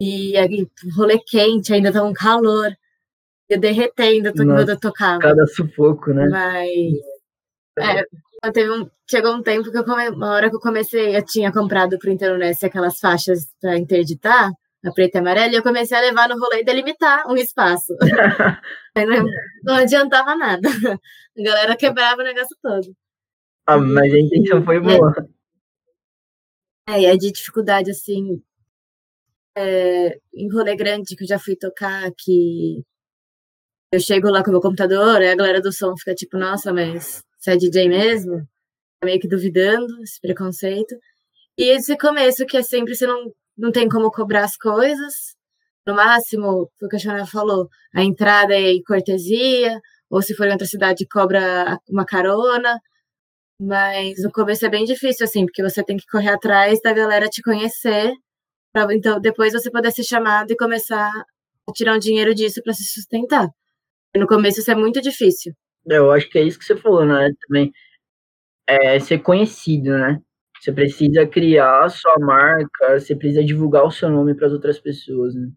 [0.00, 2.72] E aí, rolê quente, ainda tava um calor.
[3.48, 5.20] Eu derretendo quando eu tocava.
[5.20, 6.28] Cada sufoco, né?
[6.28, 6.94] Mas.
[7.78, 8.04] É,
[8.50, 11.52] teve um, chegou um tempo que eu come, uma hora que eu comecei, eu tinha
[11.52, 14.50] comprado pro Internesse aquelas faixas para interditar,
[14.84, 17.94] a preta e amarela, e eu comecei a levar no rolê e delimitar um espaço.
[18.96, 19.24] não,
[19.62, 20.68] não adiantava nada.
[21.38, 22.92] A galera quebrava o negócio todo.
[23.66, 25.14] Ah, mas a intenção foi boa.
[26.88, 28.42] É, e é de dificuldade, assim,
[29.56, 32.82] é, em rolê grande que eu já fui tocar, que
[33.92, 36.72] eu chego lá com o meu computador, e a galera do som fica tipo, nossa,
[36.72, 38.38] mas você é DJ mesmo,
[39.00, 40.94] tá meio que duvidando esse preconceito.
[41.58, 45.34] E esse começo que é sempre você não, não tem como cobrar as coisas.
[45.86, 50.52] No máximo, o que a Xana falou, a entrada é cortesia, ou se for em
[50.52, 52.78] outra cidade, cobra uma carona.
[53.60, 57.28] Mas no começo é bem difícil, assim, porque você tem que correr atrás da galera
[57.28, 58.12] te conhecer,
[58.72, 61.10] pra, então depois você poder ser chamado e começar
[61.68, 63.48] a tirar um dinheiro disso para se sustentar.
[64.16, 65.54] No começo isso é muito difícil.
[65.88, 67.30] É, eu acho que é isso que você falou, né?
[67.46, 67.72] Também
[68.66, 70.20] é ser conhecido, né?
[70.60, 74.78] Você precisa criar a sua marca, você precisa divulgar o seu nome para as outras
[74.78, 75.50] pessoas, né?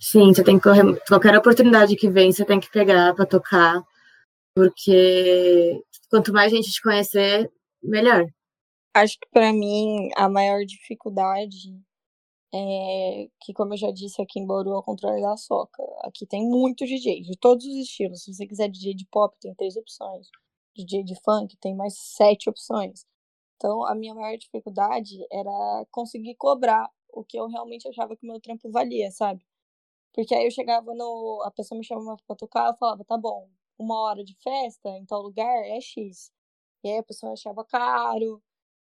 [0.00, 0.82] Sim, você tem que correr.
[1.08, 3.80] Qualquer oportunidade que vem, você tem que pegar para tocar,
[4.54, 5.80] porque
[6.10, 7.50] quanto mais gente te conhecer,
[7.82, 8.26] melhor.
[8.94, 11.85] Acho que para mim a maior dificuldade
[12.56, 15.82] é, que, como eu já disse aqui em Bauru, é o controle da soca.
[16.02, 18.22] Aqui tem muito DJ, de todos os estilos.
[18.24, 20.28] Se você quiser DJ de pop, tem três opções.
[20.76, 23.06] DJ de funk, tem mais sete opções.
[23.56, 28.30] Então, a minha maior dificuldade era conseguir cobrar o que eu realmente achava que o
[28.30, 29.46] meu trampo valia, sabe?
[30.14, 31.42] Porque aí eu chegava no.
[31.44, 35.06] A pessoa me chamava pra tocar, eu falava, tá bom, uma hora de festa em
[35.06, 36.32] tal lugar é X.
[36.84, 38.42] E aí a pessoa achava caro,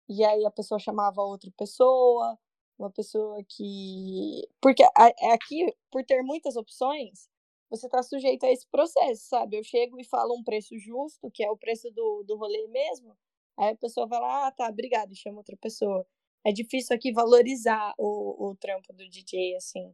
[0.10, 2.38] e aí a pessoa chamava outra pessoa,
[2.82, 4.48] uma pessoa que.
[4.60, 7.30] Porque é aqui, por ter muitas opções,
[7.70, 9.58] você está sujeito a esse processo, sabe?
[9.58, 13.16] Eu chego e falo um preço justo, que é o preço do, do rolê mesmo,
[13.58, 16.06] aí a pessoa vai lá, ah, tá, obrigado, e chama outra pessoa.
[16.46, 19.94] É difícil aqui valorizar o, o trampo do DJ, assim,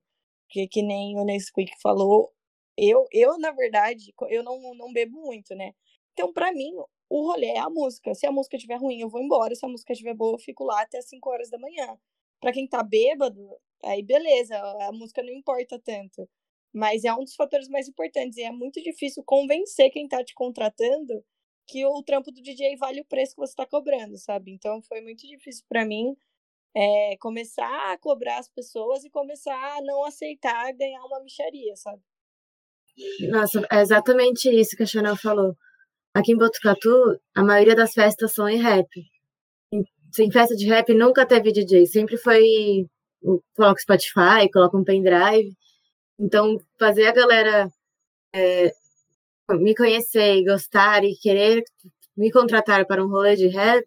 [0.49, 2.33] que, que nem o Nesquik falou.
[2.77, 5.73] Eu, eu, na verdade, eu não, não bebo muito, né?
[6.13, 6.71] Então, para mim,
[7.09, 8.13] o rolê é a música.
[8.15, 9.55] Se a música estiver ruim, eu vou embora.
[9.55, 11.97] Se a música estiver boa, eu fico lá até as 5 horas da manhã
[12.39, 13.49] para quem tá bêbado,
[13.83, 16.27] aí beleza, a música não importa tanto.
[16.73, 20.33] Mas é um dos fatores mais importantes e é muito difícil convencer quem tá te
[20.33, 21.23] contratando
[21.67, 24.51] que o trampo do DJ vale o preço que você tá cobrando, sabe?
[24.51, 26.15] Então foi muito difícil para mim
[26.75, 32.01] é, começar a cobrar as pessoas e começar a não aceitar ganhar uma micharia, sabe?
[33.29, 35.55] Nossa, é exatamente isso que a Chanel falou.
[36.13, 38.87] Aqui em Botucatu, a maioria das festas são em rap
[40.19, 42.43] em festa de rap nunca teve DJ, sempre foi
[43.55, 45.53] coloca Spotify, coloca um pendrive.
[46.19, 47.69] Então, fazer a galera
[48.35, 48.71] é,
[49.51, 51.63] me conhecer e gostar e querer
[52.17, 53.85] me contratar para um rolê de rap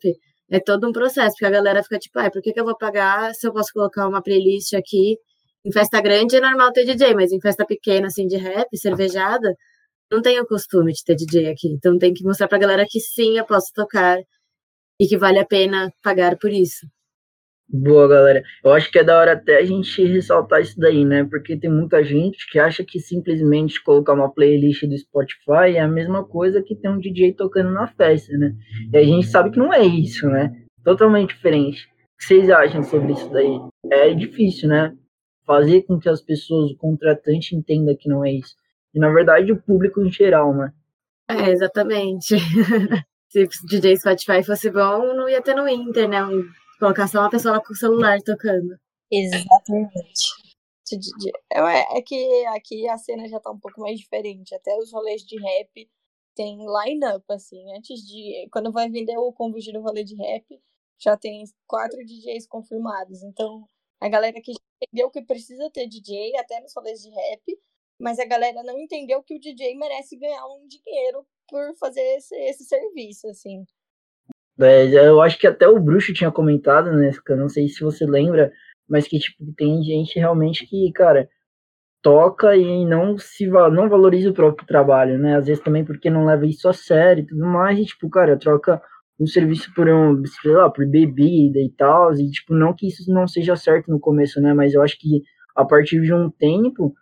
[0.50, 2.76] é todo um processo, porque a galera fica tipo, ah, por que, que eu vou
[2.76, 5.16] pagar se eu posso colocar uma playlist aqui
[5.64, 9.54] Em festa grande é normal ter DJ, mas em festa pequena, assim, de rap, cervejada,
[10.10, 11.68] não tenho o costume de ter DJ aqui.
[11.68, 14.18] Então tem que mostrar pra galera que sim, eu posso tocar
[15.00, 16.86] e que vale a pena pagar por isso.
[17.72, 18.42] Boa, galera.
[18.62, 21.24] Eu acho que é da hora até a gente ressaltar isso daí, né?
[21.24, 25.88] Porque tem muita gente que acha que simplesmente colocar uma playlist do Spotify é a
[25.88, 28.54] mesma coisa que ter um DJ tocando na festa, né?
[28.92, 30.52] E a gente sabe que não é isso, né?
[30.84, 31.84] Totalmente diferente.
[31.84, 33.60] O que vocês acham sobre isso daí?
[33.90, 34.92] É difícil, né?
[35.46, 38.54] Fazer com que as pessoas, o contratante, entenda que não é isso.
[38.92, 40.72] E na verdade o público em geral, né?
[41.28, 42.34] É, exatamente.
[43.30, 46.18] Se o DJ Spotify fosse bom, não ia ter no Inter, né?
[46.80, 48.76] Colocar só uma pessoa lá com o celular tocando.
[49.10, 50.50] Exatamente.
[51.52, 54.52] É, é que aqui a cena já tá um pouco mais diferente.
[54.54, 55.88] Até os rolês de rap
[56.34, 57.72] tem line-up, assim.
[57.76, 58.48] Antes de.
[58.52, 60.60] Quando vai vender o convite do rolê de rap,
[60.98, 63.22] já tem quatro DJs confirmados.
[63.22, 63.64] Então,
[64.00, 67.58] a galera que entendeu que precisa ter DJ, até nos rolês de rap,
[68.00, 72.34] mas a galera não entendeu que o DJ merece ganhar um dinheiro por fazer esse,
[72.48, 73.64] esse serviço, assim.
[74.60, 78.04] É, eu acho que até o Bruxo tinha comentado, né, eu não sei se você
[78.06, 78.52] lembra,
[78.88, 81.28] mas que, tipo, tem gente realmente que, cara,
[82.02, 86.26] toca e não se não valoriza o próprio trabalho, né, às vezes também porque não
[86.26, 88.80] leva isso a sério e tudo mais, e, tipo, cara, troca
[89.18, 93.10] um serviço por um, sei lá, por bebida e tal, e, tipo, não que isso
[93.12, 95.22] não seja certo no começo, né, mas eu acho que
[95.56, 96.94] a partir de um tempo,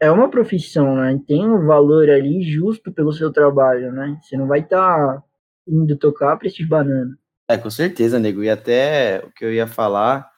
[0.00, 1.18] é uma profissão, né?
[1.26, 4.18] Tem um valor ali justo pelo seu trabalho, né?
[4.22, 5.22] Você não vai estar tá
[5.66, 7.16] indo tocar para esses bananas.
[7.48, 8.42] É, com certeza, nego.
[8.42, 10.30] E até o que eu ia falar,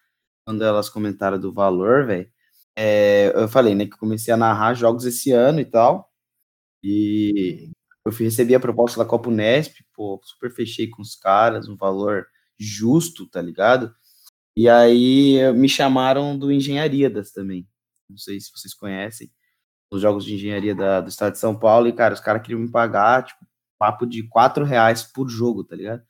[0.47, 2.29] quando elas comentaram do valor, velho,
[2.77, 6.09] é, eu falei, né, que comecei a narrar jogos esse ano e tal.
[6.83, 7.71] E
[8.05, 12.27] eu recebi a proposta da Copa Unesp, pô, super fechei com os caras, um valor
[12.59, 13.93] justo, tá ligado?
[14.57, 17.67] E aí me chamaram do Engenharias também.
[18.09, 19.31] Não sei se vocês conhecem
[19.91, 22.61] os jogos de engenharia da, do estado de São Paulo, e, cara, os caras queriam
[22.61, 23.41] me pagar, tipo,
[23.79, 26.03] papo de quatro reais por jogo, tá ligado?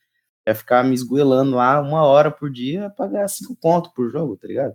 [0.47, 4.49] Ia ficar me esgoelando lá uma hora por dia, pagar cinco pontos por jogo, tá
[4.49, 4.75] ligado?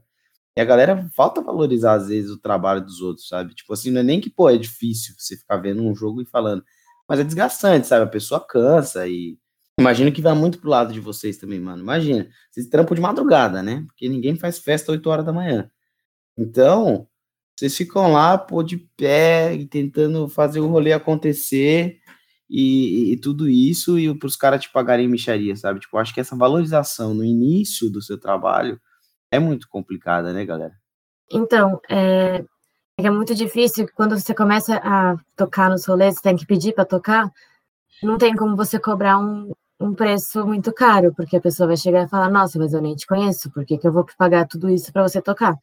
[0.55, 3.55] E a galera falta valorizar, às vezes, o trabalho dos outros, sabe?
[3.55, 6.25] Tipo assim, não é nem que, pô, é difícil você ficar vendo um jogo e
[6.25, 6.63] falando,
[7.07, 8.05] mas é desgastante, sabe?
[8.05, 9.37] A pessoa cansa e.
[9.79, 11.81] Imagino que vai muito pro lado de vocês também, mano.
[11.81, 13.83] Imagina, vocês trampam de madrugada, né?
[13.87, 15.69] Porque ninguém faz festa 8 horas da manhã.
[16.37, 17.07] Então,
[17.55, 21.99] vocês ficam lá, pô, de pé, e tentando fazer o rolê acontecer
[22.49, 25.79] e, e tudo isso, e para os caras te pagarem micharia, sabe?
[25.79, 28.79] Tipo, acho que essa valorização no início do seu trabalho
[29.31, 30.73] é muito complicada, né, galera?
[31.31, 32.43] Então, é,
[32.97, 36.85] é muito difícil quando você começa a tocar nos rolês, você tem que pedir para
[36.85, 37.31] tocar,
[38.01, 42.03] não tem como você cobrar um, um preço muito caro, porque a pessoa vai chegar
[42.03, 44.69] e falar: Nossa, mas eu nem te conheço, por que, que eu vou pagar tudo
[44.69, 45.57] isso para você tocar?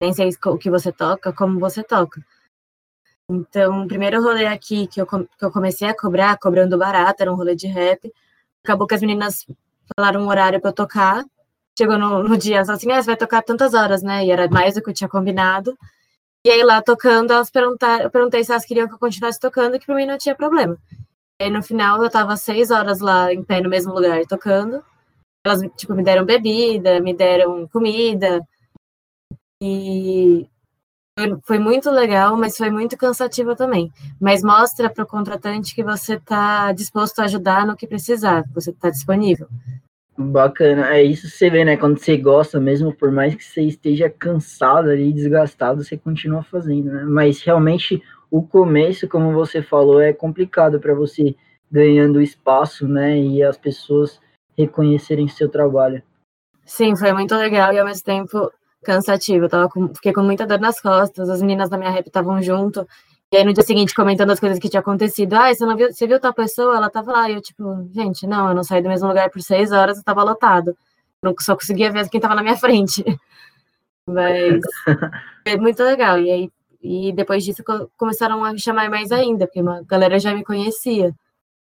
[0.00, 2.20] Nem sei o que você toca, como você toca.
[3.28, 7.32] Então, o primeiro rolê aqui que eu, que eu comecei a cobrar, cobrando barato, era
[7.32, 8.12] um rolê de rap.
[8.64, 9.46] Acabou que as meninas
[9.96, 11.24] falaram um horário para eu tocar.
[11.76, 14.24] Chegou no, no dia, assim, ah, você vai tocar tantas horas, né?
[14.24, 15.76] E era mais do que eu tinha combinado.
[16.44, 19.78] E aí, lá tocando, elas perguntaram, eu perguntei se elas queriam que eu continuasse tocando,
[19.78, 20.78] que para mim não tinha problema.
[21.40, 24.82] E aí, no final, eu tava seis horas lá em pé no mesmo lugar tocando.
[25.44, 28.40] Elas, tipo, me deram bebida, me deram comida,
[29.62, 30.46] e
[31.44, 33.90] foi muito legal, mas foi muito cansativa também.
[34.20, 38.70] Mas mostra para o contratante que você está disposto a ajudar no que precisar, você
[38.70, 39.48] está disponível.
[40.18, 41.76] Bacana, é isso você vê, né?
[41.76, 46.90] Quando você gosta mesmo, por mais que você esteja cansado ali, desgastado, você continua fazendo,
[46.90, 47.04] né?
[47.04, 51.34] Mas realmente o começo, como você falou, é complicado para você
[51.70, 53.18] ganhando espaço, né?
[53.18, 54.20] E as pessoas
[54.56, 56.02] reconhecerem seu trabalho.
[56.64, 58.50] Sim, foi muito legal e ao mesmo tempo
[58.86, 59.44] cansativo.
[59.44, 62.40] Eu tava com, fiquei com muita dor nas costas, as meninas da minha rap estavam
[62.40, 62.86] junto.
[63.32, 65.34] E aí no dia seguinte, comentando as coisas que tinha acontecido.
[65.34, 66.76] Ah, você não viu, você viu tal pessoa?
[66.76, 67.28] Ela tava lá.
[67.28, 70.04] E eu, tipo, gente, não, eu não saí do mesmo lugar por seis horas, eu
[70.04, 70.76] tava lotado.
[71.22, 73.04] Eu só conseguia ver quem tava na minha frente.
[74.08, 74.60] Mas
[75.46, 76.18] foi muito legal.
[76.20, 77.64] E aí, e depois disso
[77.96, 81.12] começaram a me chamar mais ainda, porque a galera já me conhecia.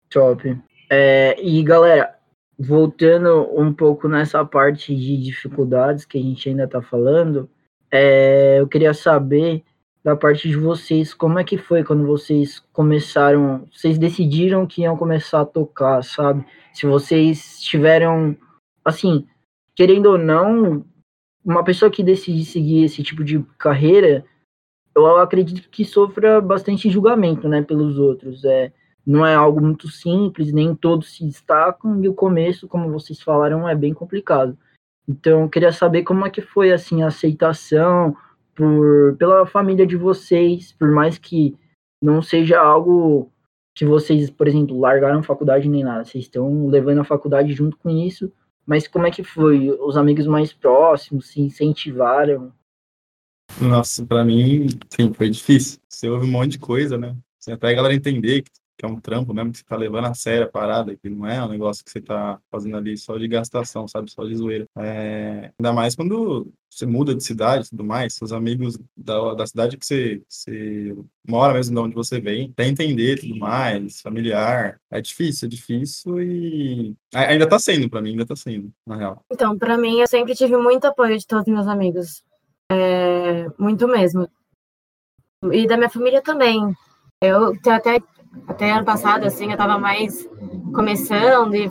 [0.09, 0.57] Top.
[0.89, 2.16] É, e galera,
[2.57, 7.49] voltando um pouco nessa parte de dificuldades que a gente ainda está falando,
[7.91, 9.63] é, eu queria saber
[10.03, 14.95] da parte de vocês, como é que foi quando vocês começaram, vocês decidiram que iam
[14.95, 16.45] começar a tocar, sabe?
[16.73, 18.35] Se vocês tiveram,
[18.85, 19.27] assim,
[19.75, 20.85] querendo ou não,
[21.43, 24.25] uma pessoa que decide seguir esse tipo de carreira,
[24.95, 28.43] eu acredito que sofra bastante julgamento, né, pelos outros.
[28.45, 28.71] É,
[29.07, 33.67] não é algo muito simples, nem todos se destacam, e o começo, como vocês falaram,
[33.67, 34.57] é bem complicado.
[35.07, 38.17] Então, eu queria saber como é que foi, assim, a aceitação,
[38.53, 41.57] por, pela família de vocês, por mais que
[42.03, 43.31] não seja algo
[43.73, 47.77] que vocês, por exemplo, largaram a faculdade nem nada, vocês estão levando a faculdade junto
[47.77, 48.29] com isso,
[48.65, 49.69] mas como é que foi?
[49.69, 52.51] Os amigos mais próximos se incentivaram?
[53.61, 55.79] Nossa, para mim, sim, foi difícil.
[55.87, 57.15] Você ouve um monte de coisa, né?
[57.39, 60.05] Você até a galera entender que que é um trampo mesmo, que você tá levando
[60.05, 63.17] a sério a parada, que não é um negócio que você tá fazendo ali só
[63.17, 64.11] de gastação, sabe?
[64.11, 64.67] Só de zoeira.
[64.77, 65.51] É...
[65.59, 69.77] Ainda mais quando você muda de cidade e tudo mais, seus amigos da, da cidade
[69.77, 70.95] que você, você
[71.27, 74.79] mora mesmo, de onde você vem, até entender tudo mais, familiar.
[74.91, 79.25] É difícil, é difícil e ainda tá sendo para mim, ainda tá sendo, na real.
[79.31, 82.23] Então, para mim, eu sempre tive muito apoio de todos os meus amigos.
[82.69, 83.47] É...
[83.57, 84.29] Muito mesmo.
[85.51, 86.75] E da minha família também.
[87.21, 87.99] Eu até
[88.47, 90.27] até ano passado, assim, eu estava mais
[90.73, 91.67] começando e,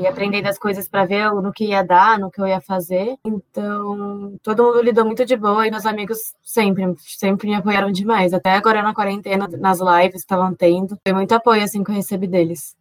[0.00, 3.16] e aprendendo as coisas para ver no que ia dar, no que eu ia fazer.
[3.24, 8.32] Então, todo mundo lidou muito de boa e meus amigos sempre, sempre me apoiaram demais.
[8.32, 11.94] Até agora na quarentena, nas lives que estavam tendo, foi muito apoio, assim, que eu
[11.94, 12.76] recebi deles.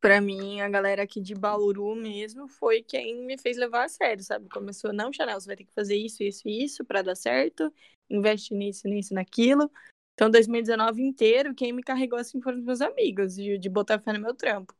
[0.00, 4.22] Pra mim, a galera aqui de Bauru mesmo foi quem me fez levar a sério,
[4.22, 4.48] sabe?
[4.48, 7.72] Começou, não, Chanel, você vai ter que fazer isso, isso e isso para dar certo,
[8.08, 9.70] investe nisso, nisso, naquilo.
[10.16, 14.14] Então, 2019 inteiro, quem me carregou assim foram os meus amigos, de, de botar fé
[14.14, 14.74] no meu trampo.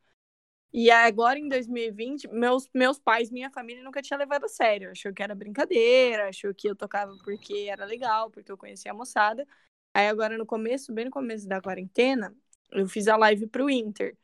[0.73, 4.91] E agora, em 2020, meus, meus pais, minha família nunca tinha levado a sério.
[4.91, 8.95] Achou que era brincadeira, achou que eu tocava porque era legal, porque eu conhecia a
[8.95, 9.47] moçada.
[9.93, 12.35] Aí agora, no começo, bem no começo da quarentena,
[12.71, 14.17] eu fiz a live pro Inter.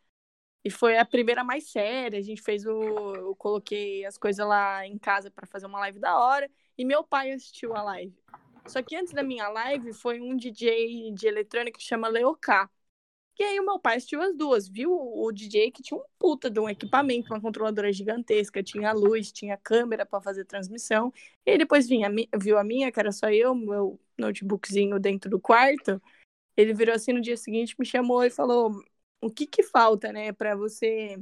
[0.64, 2.20] E foi a primeira mais séria.
[2.20, 3.16] A gente fez o.
[3.16, 6.50] Eu coloquei as coisas lá em casa para fazer uma live da hora.
[6.78, 8.16] E meu pai assistiu a live.
[8.68, 12.70] Só que antes da minha live foi um DJ de eletrônica que chama Leoká.
[13.40, 16.52] E aí o meu pai assistiu as duas, viu o DJ que tinha um puta
[16.52, 21.12] de um equipamento, uma controladora gigantesca, tinha luz, tinha câmera para fazer transmissão.
[21.46, 22.10] E aí depois vinha,
[22.40, 26.02] viu a minha, que era só eu, meu notebookzinho dentro do quarto.
[26.58, 28.72] Ele virou assim no dia seguinte, me chamou e falou:
[29.22, 31.18] "O que que falta, né, para você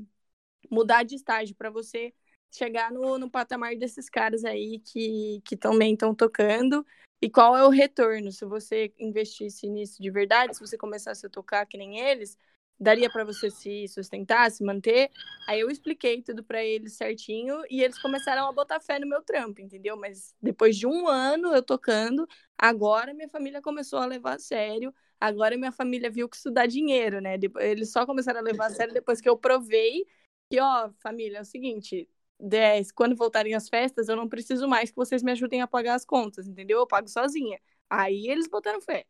[0.70, 2.14] mudar de estágio, para você
[2.52, 6.86] chegar no, no patamar desses caras aí que, que também estão tocando
[7.22, 8.32] e qual é o retorno?
[8.32, 12.38] Se você investisse nisso de verdade, se você começasse a tocar que nem eles,
[12.80, 15.12] daria para você se sustentar, se manter?
[15.48, 19.22] Aí eu expliquei tudo para eles certinho e eles começaram a botar fé no meu
[19.22, 19.96] trampo, entendeu?
[19.96, 24.94] Mas depois de um ano eu tocando, agora minha família começou a levar a sério.
[25.20, 27.38] Agora minha família viu que isso dá dinheiro, né?
[27.60, 30.08] Eles só começaram a levar a sério depois que eu provei
[30.50, 32.10] que, ó, família, é o seguinte,
[32.42, 35.96] 10, quando voltarem as festas, eu não preciso mais que vocês me ajudem a pagar
[35.96, 36.80] as contas, entendeu?
[36.80, 37.60] Eu pago sozinha.
[37.90, 39.06] Aí eles botaram fé.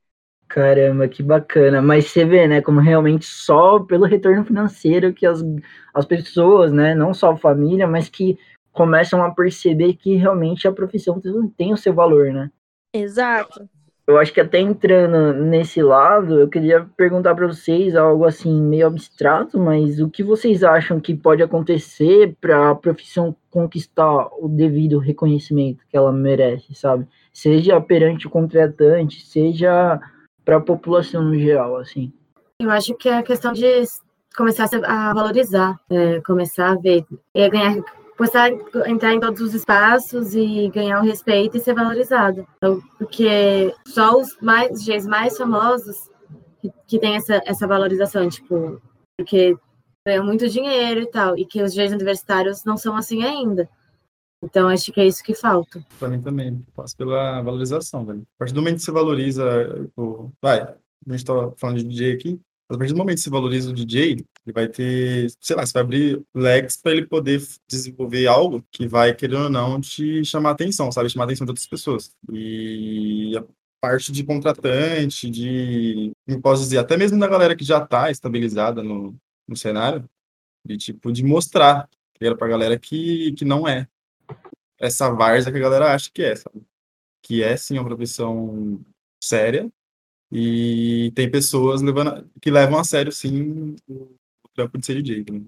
[0.47, 1.82] Caramba, que bacana.
[1.82, 5.41] Mas você vê, né, como realmente só pelo retorno financeiro que as,
[5.93, 8.38] as pessoas, né, não só a família, mas que
[8.71, 11.19] começam a perceber que realmente a profissão
[11.57, 12.51] tem o seu valor, né?
[12.93, 13.69] Exato
[14.08, 18.88] eu acho que até entrando nesse lado, eu queria perguntar para vocês algo assim meio
[18.88, 24.97] abstrato, mas o que vocês acham que pode acontecer para a profissão conquistar o devido
[24.97, 27.08] reconhecimento que ela merece, sabe?
[27.32, 29.99] Seja perante o contratante, seja
[30.43, 32.12] para a população no geral, assim.
[32.60, 33.84] Eu acho que é a questão de
[34.36, 37.78] começar a valorizar, é, começar a ver, e ganhar
[38.18, 42.47] começar a entrar em todos os espaços e ganhar o respeito e ser valorizado.
[42.57, 46.09] Então, porque só os mais DJs mais famosos
[46.62, 48.82] que, que tem essa, essa valorização, tipo,
[49.18, 49.57] porque
[50.05, 53.70] ganham muito dinheiro e tal, e que os DJs universitários não são assim ainda.
[54.43, 55.86] Então, acho que é isso que falta.
[55.99, 58.24] Para mim também, passa pela valorização, velho.
[58.36, 60.32] A partir do momento que você valoriza, o...
[60.41, 60.76] vai, a
[61.12, 62.41] gente tá falando de DJ aqui,
[62.74, 65.74] a partir do momento que você valoriza o DJ, ele vai ter, sei lá, você
[65.74, 70.51] vai abrir legs para ele poder desenvolver algo que vai, querendo ou não, te chamar
[70.51, 71.09] atenção, sabe?
[71.09, 72.15] Chamar atenção de outras pessoas.
[72.32, 73.43] E a
[73.82, 78.82] parte de contratante, de, como posso dizer, até mesmo da galera que já está estabilizada
[78.82, 79.15] no,
[79.47, 80.09] no cenário,
[80.65, 83.88] de tipo, de mostrar para a galera que, que não é
[84.80, 86.63] essa várzea que a galera acha que é, sabe?
[87.24, 88.80] Que é, sim, uma profissão
[89.22, 89.69] séria,
[90.32, 94.15] e tem pessoas levando, que levam a sério, sim, o,
[94.53, 95.25] trampo de ser DJ.
[95.29, 95.45] Né?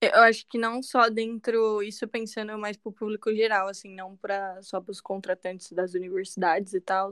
[0.00, 4.16] Eu acho que não só dentro, isso pensando mais para o público geral, assim, não
[4.16, 7.10] pra, só para os contratantes das universidades e tal.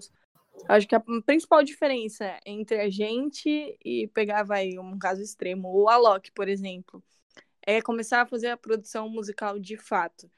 [0.68, 5.88] Acho que a principal diferença entre a gente e pegar, vai, um caso extremo, o
[5.88, 7.02] Alok, por exemplo,
[7.62, 10.30] é começar a fazer a produção musical de fato.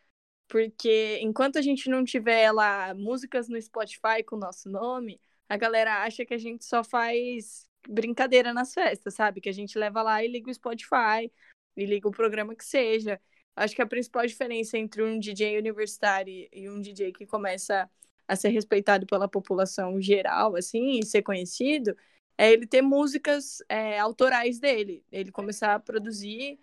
[0.49, 5.21] Porque enquanto a gente não tiver lá músicas no Spotify com o nosso nome,
[5.51, 9.41] a galera acha que a gente só faz brincadeira nas festas, sabe?
[9.41, 11.31] Que a gente leva lá e liga o Spotify,
[11.77, 13.21] e liga o programa que seja.
[13.57, 17.91] Acho que a principal diferença entre um DJ universitário e um DJ que começa
[18.29, 21.97] a ser respeitado pela população geral, assim, e ser conhecido,
[22.39, 26.61] é ele ter músicas é, autorais dele, ele começar a produzir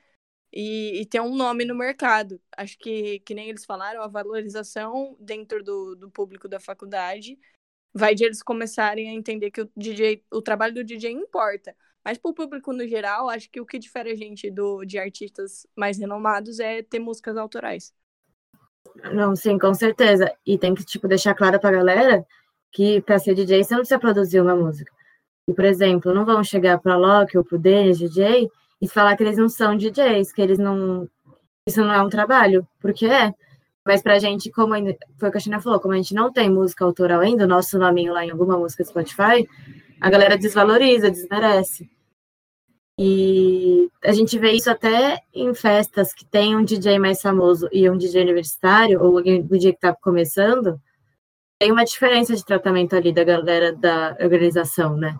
[0.54, 2.42] e, e, ter um nome no mercado.
[2.56, 7.38] Acho que, que nem eles falaram, a valorização dentro do, do público da faculdade
[7.98, 11.76] vai de eles começarem a entender que o DJ, o trabalho do DJ importa.
[12.06, 14.98] Mas para o público no geral, acho que o que difere a gente do, de
[14.98, 17.94] artistas mais renomados é ter músicas autorais.
[19.14, 20.34] Não, sim, com certeza.
[20.46, 22.26] E tem que, tipo, deixar claro pra galera
[22.72, 24.92] que para ser DJ você não precisa produzir uma música.
[25.50, 28.50] E, por exemplo, não vão chegar para Loki ou pro Denis, DJ,
[28.82, 31.10] e falar que eles não são DJs, que eles não.
[31.68, 33.34] Isso não é um trabalho, porque é.
[33.88, 36.30] Mas pra gente, como ainda, foi o que a China falou, como a gente não
[36.30, 39.48] tem música autoral ainda, o nosso nominho lá em alguma música do Spotify,
[40.02, 41.90] a galera desvaloriza, desmerece.
[43.00, 47.90] E a gente vê isso até em festas que tem um DJ mais famoso e
[47.90, 50.78] um DJ universitário, ou alguém do dia que está começando,
[51.58, 55.18] tem uma diferença de tratamento ali da galera da organização, né?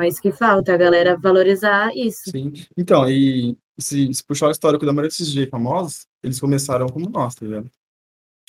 [0.00, 2.32] É isso que falta, a galera valorizar isso.
[2.32, 2.52] Sim.
[2.76, 7.08] Então, e se, se puxar o histórico da maioria desses DJ famosos, eles começaram como
[7.08, 7.70] nós, tá vendo?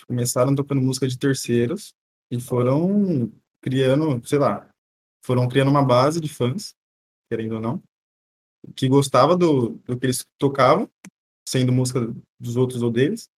[0.07, 1.93] Começaram tocando música de terceiros
[2.29, 3.31] e foram
[3.61, 4.69] criando, sei lá,
[5.23, 6.75] foram criando uma base de fãs,
[7.29, 7.83] querendo ou não,
[8.75, 10.89] que gostava do, do que eles tocavam,
[11.47, 13.29] sendo música dos outros ou deles.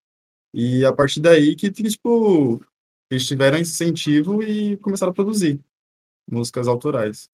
[0.54, 2.64] E a partir daí que, tipo,
[3.12, 5.60] eles tiveram incentivo e começaram a produzir
[6.30, 7.30] músicas autorais.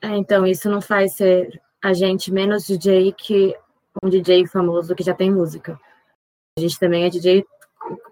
[0.00, 3.56] É, então, isso não faz ser a gente menos DJ que
[4.02, 5.78] um DJ famoso que já tem música.
[6.58, 7.44] A gente também é DJ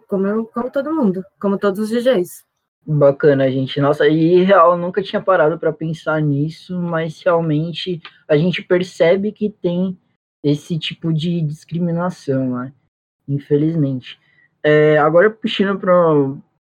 [0.08, 2.44] como, eu, como todo mundo, como todos os DJs.
[2.86, 3.80] Bacana, gente.
[3.80, 9.50] Nossa, e real, nunca tinha parado para pensar nisso, mas realmente a gente percebe que
[9.50, 9.98] tem
[10.42, 12.72] esse tipo de discriminação, né?
[13.28, 14.18] Infelizmente.
[14.62, 15.78] É, agora, puxando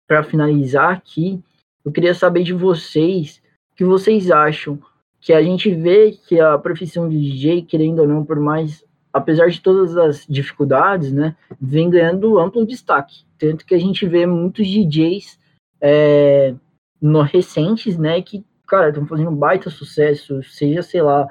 [0.07, 1.43] para finalizar aqui,
[1.85, 3.43] eu queria saber de vocês
[3.73, 4.79] o que vocês acham
[5.21, 8.85] que a gente vê que a profissão de DJ, querendo ou não, por mais,
[9.15, 13.25] apesar de todas as dificuldades, né, vem ganhando amplo destaque.
[13.39, 15.39] Tanto que a gente vê muitos DJs
[15.81, 16.53] é,
[17.01, 21.29] no, recentes, né, que, cara, estão fazendo um baita sucesso, seja, sei lá,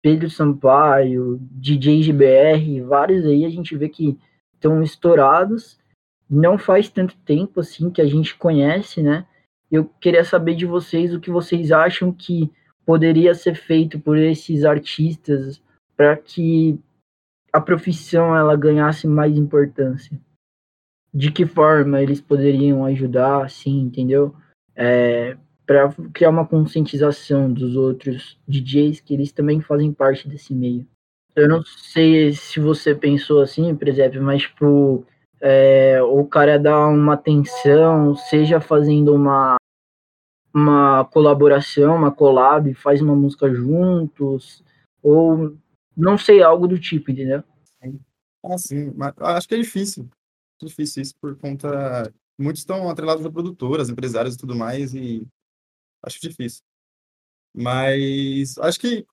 [0.00, 4.18] Pedro Sampaio, DJ GBR, vários aí a gente vê que
[4.54, 5.78] estão estourados.
[6.30, 9.26] Não faz tanto tempo assim que a gente conhece, né?
[9.70, 12.50] Eu queria saber de vocês o que vocês acham que
[12.84, 15.60] poderia ser feito por esses artistas
[15.96, 16.78] para que
[17.56, 20.20] a profissão ela ganhasse mais importância?
[21.12, 24.34] De que forma eles poderiam ajudar, assim, entendeu?
[24.74, 30.86] É, para criar uma conscientização dos outros DJs que eles também fazem parte desse meio.
[31.34, 35.06] Eu não sei se você pensou assim, por exemplo, mas tipo,
[35.40, 39.56] é, o cara dá uma atenção, seja fazendo uma
[40.52, 44.62] uma colaboração, uma collab, faz uma música juntos,
[45.02, 45.54] ou
[45.96, 47.42] não sei, algo do tipo, entendeu?
[48.44, 50.08] Ah, sim, mas acho que é difícil.
[50.62, 52.12] Difícil isso por conta.
[52.38, 55.26] Muitos estão atrelados a produtoras, empresários e tudo mais, e
[56.02, 56.62] acho difícil.
[57.54, 59.06] Mas acho que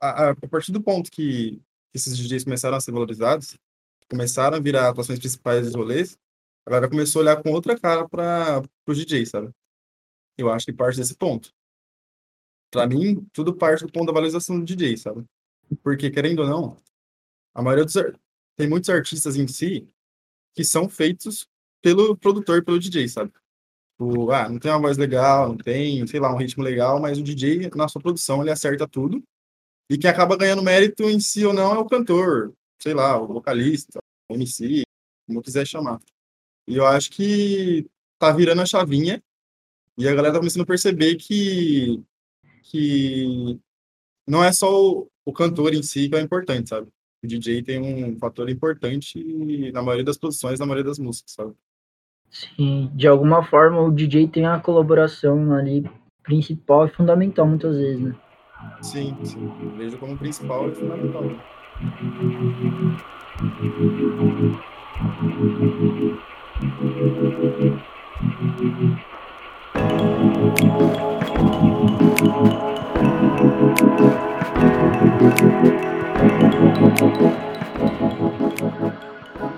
[0.00, 1.60] a, a partir do ponto que
[1.94, 3.56] esses DJs começaram a ser valorizados,
[4.08, 6.18] começaram a virar atuações principais dos rolês,
[6.66, 9.50] a galera começou a olhar com outra cara para os DJs, sabe?
[10.36, 11.52] Eu acho que parte desse ponto.
[12.70, 15.24] Para mim, tudo parte do ponto da valorização do DJ, sabe?
[15.82, 16.76] Porque, querendo ou não,
[17.54, 17.94] a maioria dos.
[18.56, 19.88] Tem muitos artistas em si
[20.54, 21.46] que são feitos
[21.82, 23.32] pelo produtor, pelo DJ, sabe?
[23.98, 27.18] O, ah, não tem uma voz legal, não tem, sei lá, um ritmo legal, mas
[27.18, 29.22] o DJ, na sua produção, ele acerta tudo.
[29.88, 32.52] E quem acaba ganhando mérito em si ou não é o cantor,
[32.82, 33.98] sei lá, o vocalista,
[34.28, 34.82] o MC,
[35.26, 36.00] como quiser chamar.
[36.66, 37.86] E eu acho que
[38.18, 39.22] tá virando a chavinha
[39.96, 42.02] e a galera tá começando a perceber que,
[42.64, 43.58] que
[44.26, 46.86] não é só o, o cantor em si que é importante, sabe?
[47.22, 49.22] O DJ tem um fator importante
[49.72, 51.52] na maioria das posições, na maioria das músicas, sabe?
[52.30, 55.84] Sim, de alguma forma o DJ tem a colaboração ali
[56.22, 58.14] principal e fundamental muitas vezes, né?
[58.80, 59.52] Sim, sim.
[59.76, 61.24] vejo como principal e fundamental.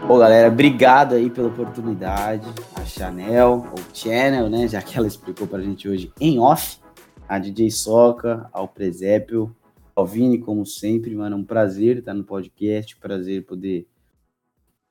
[0.08, 2.48] Bom, galera, obrigado aí pela oportunidade.
[2.74, 4.66] A Chanel, ou Channel, né?
[4.66, 6.80] Já que ela explicou pra gente hoje em off.
[7.28, 9.54] A DJ Soca, ao Presépio,
[9.94, 11.36] ao Vini, como sempre, mano.
[11.36, 13.86] É um prazer estar no podcast, prazer poder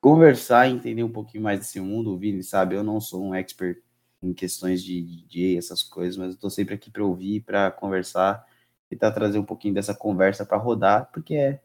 [0.00, 2.12] conversar e entender um pouquinho mais desse mundo.
[2.12, 3.78] O Vini sabe, eu não sou um expert
[4.22, 8.44] em questões de DJ, essas coisas, mas eu tô sempre aqui para ouvir, para conversar,
[8.88, 11.60] tentar trazer um pouquinho dessa conversa para rodar, porque é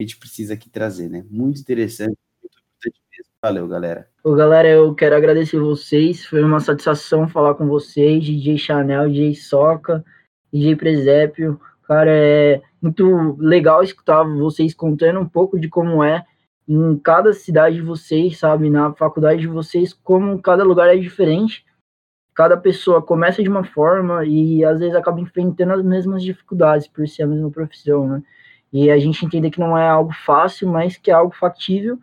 [0.00, 1.24] a gente precisa aqui trazer, né?
[1.28, 3.32] Muito interessante, muito importante mesmo.
[3.42, 4.08] Valeu, galera.
[4.22, 9.34] Ô, galera, eu quero agradecer vocês, foi uma satisfação falar com vocês, DJ Chanel, DJ
[9.34, 10.04] Soca,
[10.52, 16.24] DJ Presépio, cara, é muito legal escutar vocês contando um pouco de como é
[16.68, 21.64] em cada cidade de vocês, sabe, na faculdade de vocês, como cada lugar é diferente,
[22.38, 27.08] cada pessoa começa de uma forma e às vezes acaba enfrentando as mesmas dificuldades por
[27.08, 28.22] ser a mesma profissão, né?
[28.72, 31.98] E a gente entende que não é algo fácil, mas que é algo factível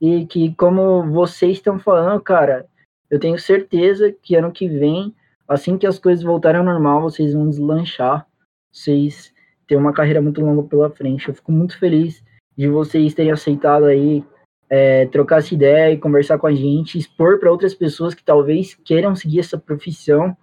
[0.00, 2.68] e que, como vocês estão falando, cara,
[3.10, 5.12] eu tenho certeza que ano que vem,
[5.48, 8.24] assim que as coisas voltarem ao normal, vocês vão deslanchar,
[8.72, 9.34] vocês
[9.66, 11.26] têm uma carreira muito longa pela frente.
[11.26, 12.22] Eu fico muito feliz
[12.56, 14.24] de vocês terem aceitado aí
[14.70, 18.74] é, trocar essa ideia e conversar com a gente, expor para outras pessoas que talvez
[18.84, 20.36] queiram seguir essa profissão,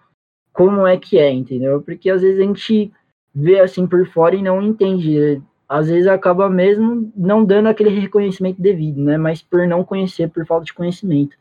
[0.52, 1.82] como é que é, entendeu?
[1.82, 2.92] Porque às vezes a gente
[3.34, 8.62] vê assim por fora e não entende às vezes acaba mesmo não dando aquele reconhecimento
[8.62, 9.18] devido, né?
[9.18, 11.38] Mas por não conhecer, por falta de conhecimento.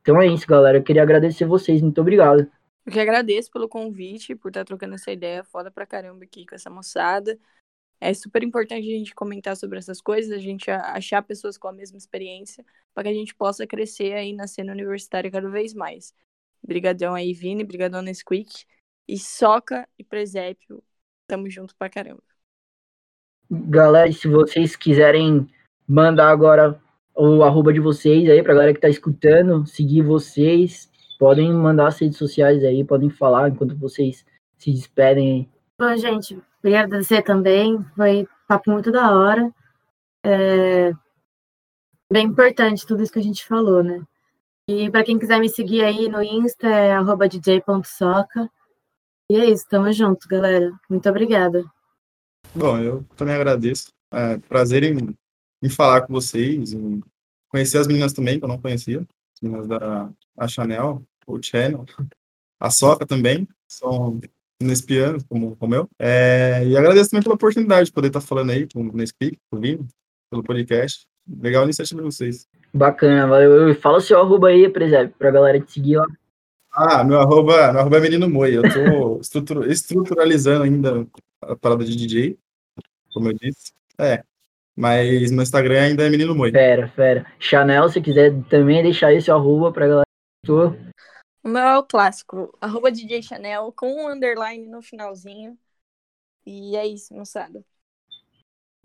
[0.00, 0.78] Então é isso, galera.
[0.78, 1.82] Eu queria agradecer vocês.
[1.82, 2.50] Muito obrigado.
[2.86, 6.54] Eu que agradeço pelo convite, por estar trocando essa ideia foda pra caramba aqui com
[6.54, 7.38] essa moçada.
[8.00, 11.72] É super importante a gente comentar sobre essas coisas, a gente achar pessoas com a
[11.72, 16.14] mesma experiência, para que a gente possa crescer aí na cena universitária cada vez mais.
[16.62, 18.64] Brigadão aí, Vini, brigadão Nesquik.
[19.08, 20.82] E Soca e Presépio,
[21.28, 22.22] tamo junto pra caramba.
[23.48, 25.48] Galera, se vocês quiserem
[25.86, 26.80] mandar agora
[27.14, 32.00] o arroba de vocês aí pra galera que tá escutando, seguir vocês, podem mandar as
[32.00, 34.26] redes sociais aí, podem falar enquanto vocês
[34.58, 35.48] se despedem aí.
[35.78, 39.52] Bom, gente, queria agradecer também, foi papo muito da hora.
[40.24, 40.92] É
[42.10, 44.02] bem importante tudo isso que a gente falou, né?
[44.68, 46.96] E para quem quiser me seguir aí no Insta é
[47.28, 48.50] dj.soca.
[49.30, 50.72] E é isso, tamo junto, galera.
[50.88, 51.64] Muito obrigada.
[52.54, 53.92] Bom, eu também agradeço.
[54.12, 55.16] É prazer em,
[55.62, 57.02] em falar com vocês, em
[57.48, 59.00] conhecer as meninas também, que eu não conhecia.
[59.00, 61.84] As meninas da a Chanel, o Channel,
[62.60, 64.20] a Soca também, são
[64.60, 65.88] inespianos, como, como eu.
[65.98, 69.58] É, e agradeço também pela oportunidade de poder estar falando aí com o Nespeak, com
[69.58, 69.60] o
[70.30, 71.06] pelo podcast.
[71.40, 72.46] Legal a iniciativa de vocês.
[72.72, 73.74] Bacana, valeu.
[73.76, 76.06] Fala o seu arroba aí, presépio, pra galera te seguir lá.
[76.72, 78.56] Ah, meu arroba, meu arroba é Menino Moi.
[78.56, 81.06] Eu tô estrutur, estruturalizando ainda
[81.42, 82.38] a parada de DJ
[83.16, 83.72] como eu disse.
[83.98, 84.22] É.
[84.76, 86.50] Mas meu Instagram ainda é Menino Moi.
[86.50, 87.26] Fera, fera.
[87.38, 90.06] Chanel, se quiser também deixar esse arroba pra galera.
[91.46, 92.52] O meu é o clássico.
[92.60, 95.56] Arroba DJ Chanel com um underline no finalzinho.
[96.44, 97.64] E é isso, moçada.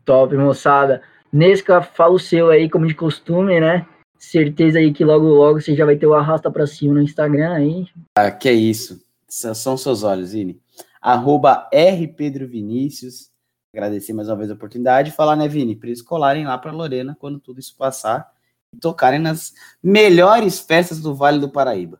[0.05, 1.01] Top, moçada.
[1.33, 3.87] Nesca, fala o seu aí, como de costume, né?
[4.15, 7.51] Certeza aí que logo, logo você já vai ter o arrasta pra cima no Instagram
[7.51, 7.87] aí.
[8.15, 9.03] Ah, que é isso.
[9.27, 10.61] São seus olhos, Ine.
[11.01, 13.31] Arroba R Pedro Vinícius
[13.73, 16.71] agradecer mais uma vez a oportunidade e falar, né, Vini, para eles colarem lá para
[16.71, 18.31] Lorena quando tudo isso passar
[18.71, 19.51] e tocarem nas
[19.81, 21.99] melhores festas do Vale do Paraíba.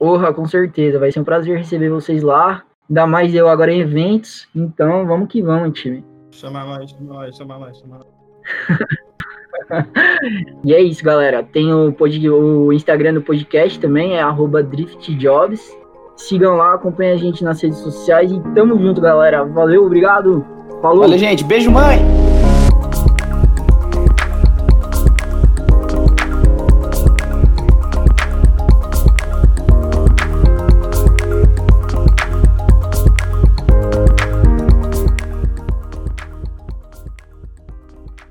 [0.00, 3.80] Porra, com certeza, vai ser um prazer receber vocês lá, ainda mais eu agora em
[3.80, 6.02] eventos, então vamos que vamos, time.
[6.30, 9.84] Chama mais, chama mais, chama mais, chama mais.
[10.64, 11.42] e é isso, galera.
[11.42, 11.94] Tem o,
[12.30, 14.22] o Instagram do podcast também, é
[14.62, 15.70] driftjobs.
[16.16, 19.44] Sigam lá, acompanhem a gente nas redes sociais e tamo junto, galera.
[19.44, 20.42] Valeu, obrigado!
[20.80, 21.00] Falou.
[21.00, 21.44] Valeu, gente.
[21.44, 22.19] Beijo, mãe.